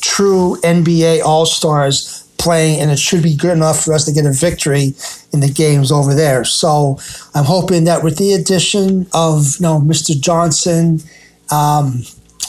true 0.00 0.58
NBA 0.62 1.22
All 1.22 1.46
Stars 1.46 2.24
playing, 2.38 2.80
and 2.80 2.90
it 2.90 2.98
should 2.98 3.22
be 3.22 3.34
good 3.34 3.52
enough 3.52 3.84
for 3.84 3.94
us 3.94 4.04
to 4.04 4.12
get 4.12 4.26
a 4.26 4.32
victory 4.32 4.94
in 5.32 5.40
the 5.40 5.50
games 5.52 5.90
over 5.90 6.14
there. 6.14 6.44
So 6.44 6.98
I'm 7.34 7.44
hoping 7.44 7.84
that 7.84 8.04
with 8.04 8.18
the 8.18 8.34
addition 8.34 9.06
of 9.14 9.56
you 9.58 9.62
know 9.62 9.80
Mr. 9.80 10.18
Johnson 10.20 11.00
um, 11.50 12.02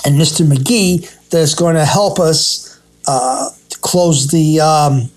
and 0.06 0.20
Mr. 0.20 0.46
McGee, 0.46 1.10
that's 1.36 1.56
going 1.56 1.76
to 1.76 1.86
help 1.86 2.19
us 2.19 2.80
uh, 3.08 3.50
close 3.82 4.28
the 4.28 4.60
um, 4.62 5.10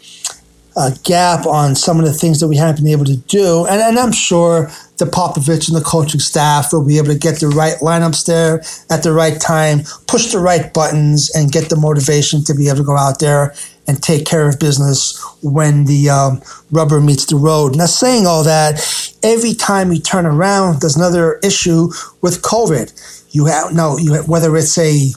uh, 0.77 0.91
gap 1.03 1.47
on 1.47 1.75
some 1.75 1.99
of 1.99 2.05
the 2.05 2.13
things 2.13 2.41
that 2.41 2.49
we 2.49 2.57
haven't 2.57 2.77
been 2.77 2.93
able 2.93 3.05
to 3.05 3.17
do. 3.17 3.67
And, 3.67 3.81
and 3.81 3.99
I'm 3.99 4.13
sure 4.13 4.71
the 4.99 5.07
Popovich 5.07 5.69
and 5.69 5.77
the 5.77 5.85
coaching 5.85 6.21
staff 6.21 6.73
will 6.73 6.85
be 6.85 6.99
able 6.99 7.09
to 7.09 7.19
get 7.19 7.41
the 7.41 7.49
right 7.49 7.77
lineups 7.81 8.27
there 8.27 8.63
at 8.91 9.03
the 9.03 9.13
right 9.13 9.41
time, 9.41 9.81
push 10.07 10.33
the 10.33 10.39
right 10.39 10.73
buttons, 10.75 11.31
and 11.35 11.53
get 11.53 11.69
the 11.69 11.77
motivation 11.77 12.45
to 12.45 12.55
be 12.55 12.69
able 12.69 12.79
to 12.79 12.85
go 12.85 12.97
out 12.97 13.21
there 13.21 13.55
and 13.87 14.03
take 14.03 14.27
care 14.27 14.49
of 14.49 14.59
business 14.59 15.19
when 15.43 15.85
the 15.87 16.11
um, 16.11 16.43
rubber 16.71 17.01
meets 17.01 17.27
the 17.27 17.37
road. 17.37 17.77
Now, 17.77 17.87
saying 17.87 18.27
all 18.27 18.45
that, 18.45 18.75
every 19.23 19.55
time 19.55 19.93
you 19.93 20.01
turn 20.01 20.27
around, 20.27 20.81
there's 20.81 20.97
another 20.97 21.39
issue 21.43 21.89
with 22.21 22.43
COVID. 22.43 22.93
You 23.31 23.47
have 23.47 23.73
no, 23.73 23.99
you 23.99 24.15
have, 24.15 24.29
whether 24.29 24.57
it's 24.57 24.77
a 24.79 25.11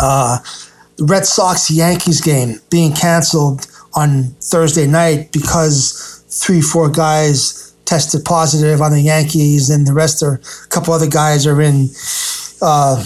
uh, 0.00 0.38
the 0.96 1.04
Red 1.04 1.26
Sox 1.26 1.70
Yankees 1.70 2.20
game 2.20 2.60
being 2.70 2.92
canceled 2.92 3.66
on 3.94 4.24
Thursday 4.40 4.86
night 4.86 5.32
because 5.32 6.24
three, 6.28 6.60
four 6.60 6.90
guys 6.90 7.74
tested 7.84 8.24
positive 8.24 8.82
on 8.82 8.92
the 8.92 9.00
Yankees, 9.00 9.70
and 9.70 9.86
the 9.86 9.92
rest 9.92 10.22
are 10.22 10.34
a 10.34 10.68
couple 10.68 10.92
other 10.92 11.08
guys 11.08 11.46
are 11.46 11.60
in 11.60 11.88
uh, 12.60 13.02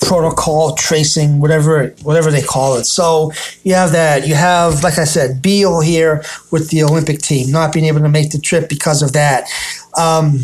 protocol 0.00 0.74
tracing, 0.74 1.40
whatever 1.40 1.88
whatever 2.02 2.30
they 2.30 2.42
call 2.42 2.76
it. 2.76 2.84
So 2.84 3.32
you 3.64 3.74
have 3.74 3.92
that. 3.92 4.26
You 4.26 4.34
have, 4.34 4.82
like 4.82 4.98
I 4.98 5.04
said, 5.04 5.42
Beal 5.42 5.80
here 5.80 6.22
with 6.50 6.70
the 6.70 6.82
Olympic 6.82 7.18
team 7.18 7.50
not 7.50 7.72
being 7.72 7.86
able 7.86 8.00
to 8.00 8.08
make 8.08 8.30
the 8.30 8.38
trip 8.38 8.68
because 8.68 9.02
of 9.02 9.12
that. 9.12 9.48
Um, 9.96 10.40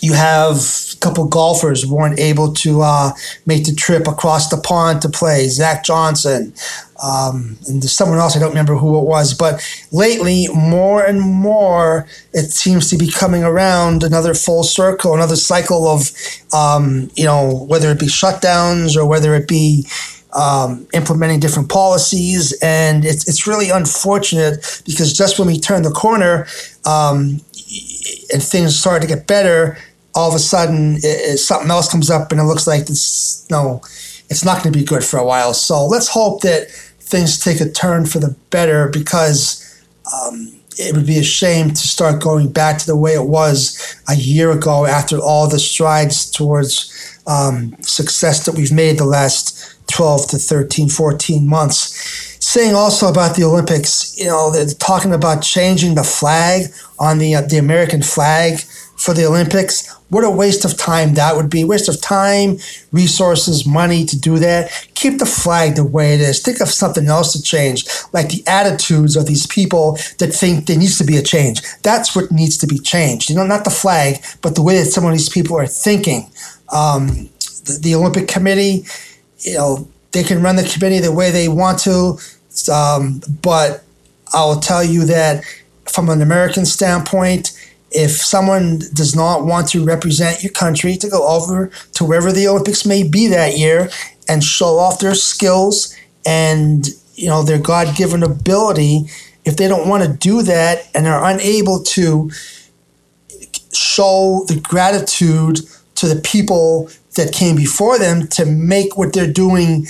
you 0.00 0.12
have 0.14 0.56
couple 1.02 1.26
golfers 1.26 1.84
weren't 1.84 2.18
able 2.18 2.52
to 2.54 2.80
uh, 2.82 3.10
make 3.44 3.64
the 3.64 3.74
trip 3.74 4.06
across 4.06 4.48
the 4.48 4.56
pond 4.56 5.02
to 5.02 5.08
play. 5.08 5.48
Zach 5.48 5.84
Johnson, 5.84 6.54
um, 7.02 7.58
and 7.68 7.82
there's 7.82 7.92
someone 7.92 8.18
else 8.18 8.36
I 8.36 8.38
don't 8.38 8.50
remember 8.50 8.76
who 8.76 8.98
it 8.98 9.04
was. 9.04 9.34
But 9.34 9.60
lately, 9.90 10.46
more 10.54 11.04
and 11.04 11.20
more, 11.20 12.06
it 12.32 12.50
seems 12.52 12.88
to 12.90 12.96
be 12.96 13.10
coming 13.10 13.42
around 13.42 14.02
another 14.04 14.34
full 14.34 14.62
circle, 14.62 15.14
another 15.14 15.36
cycle 15.36 15.88
of, 15.88 16.10
um, 16.54 17.10
you 17.16 17.24
know, 17.24 17.66
whether 17.68 17.90
it 17.90 17.98
be 17.98 18.06
shutdowns 18.06 18.96
or 18.96 19.06
whether 19.06 19.34
it 19.34 19.48
be 19.48 19.86
um, 20.32 20.86
implementing 20.94 21.40
different 21.40 21.68
policies. 21.68 22.56
And 22.62 23.04
it's, 23.04 23.28
it's 23.28 23.46
really 23.46 23.70
unfortunate 23.70 24.82
because 24.86 25.12
just 25.12 25.38
when 25.38 25.48
we 25.48 25.58
turn 25.58 25.82
the 25.82 25.90
corner 25.90 26.46
um, 26.86 27.40
and 28.32 28.42
things 28.42 28.78
started 28.78 29.06
to 29.06 29.14
get 29.14 29.26
better, 29.26 29.76
all 30.14 30.28
of 30.28 30.34
a 30.34 30.38
sudden 30.38 30.96
it, 30.96 31.04
it, 31.04 31.38
something 31.38 31.70
else 31.70 31.90
comes 31.90 32.10
up 32.10 32.32
and 32.32 32.40
it 32.40 32.44
looks 32.44 32.66
like 32.66 32.86
this, 32.86 33.46
no, 33.50 33.80
it's 34.28 34.44
not 34.44 34.62
going 34.62 34.72
to 34.72 34.78
be 34.78 34.84
good 34.84 35.04
for 35.04 35.18
a 35.18 35.24
while. 35.24 35.54
So 35.54 35.86
let's 35.86 36.08
hope 36.08 36.42
that 36.42 36.70
things 37.00 37.38
take 37.38 37.60
a 37.60 37.70
turn 37.70 38.06
for 38.06 38.18
the 38.18 38.34
better 38.50 38.88
because 38.88 39.82
um, 40.12 40.52
it 40.78 40.96
would 40.96 41.06
be 41.06 41.18
a 41.18 41.22
shame 41.22 41.68
to 41.68 41.76
start 41.76 42.22
going 42.22 42.50
back 42.50 42.78
to 42.78 42.86
the 42.86 42.96
way 42.96 43.12
it 43.12 43.26
was 43.26 43.96
a 44.08 44.14
year 44.14 44.50
ago 44.50 44.86
after 44.86 45.18
all 45.18 45.48
the 45.48 45.58
strides 45.58 46.30
towards 46.30 47.20
um, 47.26 47.76
success 47.80 48.46
that 48.46 48.54
we've 48.54 48.72
made 48.72 48.98
the 48.98 49.04
last 49.04 49.76
12 49.88 50.28
to 50.30 50.38
13, 50.38 50.88
14 50.88 51.46
months. 51.46 52.38
Saying 52.44 52.74
also 52.74 53.08
about 53.08 53.36
the 53.36 53.44
Olympics, 53.44 54.18
you 54.18 54.26
know, 54.26 54.50
they're 54.50 54.66
talking 54.66 55.12
about 55.12 55.42
changing 55.42 55.94
the 55.94 56.04
flag 56.04 56.72
on 56.98 57.18
the 57.18 57.34
uh, 57.34 57.42
the 57.42 57.58
American 57.58 58.02
flag 58.02 58.60
for 59.02 59.14
the 59.14 59.26
Olympics. 59.26 59.88
What 60.10 60.24
a 60.24 60.30
waste 60.30 60.64
of 60.64 60.76
time 60.76 61.14
that 61.14 61.34
would 61.34 61.50
be. 61.50 61.64
Waste 61.64 61.88
of 61.88 62.00
time, 62.00 62.58
resources, 62.92 63.66
money 63.66 64.04
to 64.04 64.18
do 64.18 64.38
that. 64.38 64.70
Keep 64.94 65.18
the 65.18 65.26
flag 65.26 65.74
the 65.74 65.84
way 65.84 66.14
it 66.14 66.20
is. 66.20 66.40
Think 66.40 66.60
of 66.60 66.68
something 66.68 67.08
else 67.08 67.32
to 67.32 67.42
change, 67.42 67.84
like 68.12 68.28
the 68.28 68.44
attitudes 68.46 69.16
of 69.16 69.26
these 69.26 69.46
people 69.46 69.98
that 70.18 70.32
think 70.32 70.66
there 70.66 70.78
needs 70.78 70.98
to 70.98 71.04
be 71.04 71.16
a 71.16 71.22
change. 71.22 71.62
That's 71.82 72.14
what 72.14 72.30
needs 72.30 72.56
to 72.58 72.66
be 72.66 72.78
changed. 72.78 73.28
You 73.28 73.36
know, 73.36 73.46
not 73.46 73.64
the 73.64 73.70
flag, 73.70 74.22
but 74.40 74.54
the 74.54 74.62
way 74.62 74.78
that 74.78 74.86
some 74.86 75.04
of 75.04 75.12
these 75.12 75.28
people 75.28 75.56
are 75.56 75.66
thinking. 75.66 76.30
Um, 76.72 77.28
the, 77.64 77.78
the, 77.82 77.94
Olympic 77.94 78.28
Committee, 78.28 78.84
you 79.40 79.54
know, 79.54 79.88
they 80.12 80.22
can 80.22 80.42
run 80.42 80.56
the 80.56 80.62
committee 80.62 81.00
the 81.00 81.12
way 81.12 81.30
they 81.30 81.48
want 81.48 81.78
to, 81.80 82.18
um, 82.72 83.20
but 83.42 83.82
I 84.32 84.44
will 84.44 84.60
tell 84.60 84.82
you 84.82 85.04
that 85.06 85.44
from 85.86 86.08
an 86.08 86.22
American 86.22 86.64
standpoint, 86.64 87.52
if 87.94 88.10
someone 88.12 88.80
does 88.94 89.14
not 89.14 89.44
want 89.44 89.68
to 89.68 89.84
represent 89.84 90.42
your 90.42 90.52
country 90.52 90.96
to 90.96 91.08
go 91.08 91.26
over 91.26 91.70
to 91.94 92.04
wherever 92.04 92.32
the 92.32 92.48
Olympics 92.48 92.86
may 92.86 93.02
be 93.02 93.26
that 93.28 93.58
year 93.58 93.90
and 94.28 94.42
show 94.42 94.78
off 94.78 94.98
their 94.98 95.14
skills 95.14 95.96
and 96.24 96.88
you 97.14 97.28
know 97.28 97.42
their 97.42 97.58
God-given 97.58 98.22
ability, 98.22 99.04
if 99.44 99.56
they 99.56 99.68
don't 99.68 99.88
want 99.88 100.04
to 100.04 100.12
do 100.12 100.42
that 100.42 100.88
and 100.94 101.06
are 101.06 101.24
unable 101.30 101.82
to 101.82 102.30
show 103.72 104.44
the 104.48 104.58
gratitude 104.60 105.60
to 105.96 106.06
the 106.06 106.20
people 106.20 106.90
that 107.16 107.32
came 107.32 107.56
before 107.56 107.98
them 107.98 108.26
to 108.28 108.46
make 108.46 108.96
what 108.96 109.12
they're 109.12 109.32
doing 109.32 109.86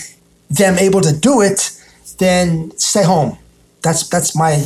them 0.50 0.78
able 0.78 1.00
to 1.00 1.16
do 1.16 1.40
it, 1.40 1.78
then 2.18 2.76
stay 2.78 3.04
home. 3.04 3.38
That's 3.82 4.08
that's 4.08 4.36
my 4.36 4.64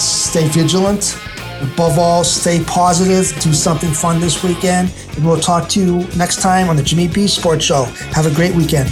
stay 0.00 0.46
vigilant. 0.48 1.18
Above 1.62 1.98
all, 1.98 2.24
stay 2.24 2.62
positive, 2.64 3.32
do 3.40 3.52
something 3.54 3.90
fun 3.90 4.20
this 4.20 4.42
weekend, 4.42 4.92
and 5.16 5.24
we'll 5.24 5.40
talk 5.40 5.68
to 5.70 5.80
you 5.80 5.98
next 6.16 6.42
time 6.42 6.68
on 6.68 6.76
the 6.76 6.82
Jimmy 6.82 7.08
B 7.08 7.26
Sports 7.26 7.64
Show. 7.64 7.84
Have 8.12 8.26
a 8.26 8.34
great 8.34 8.54
weekend. 8.54 8.90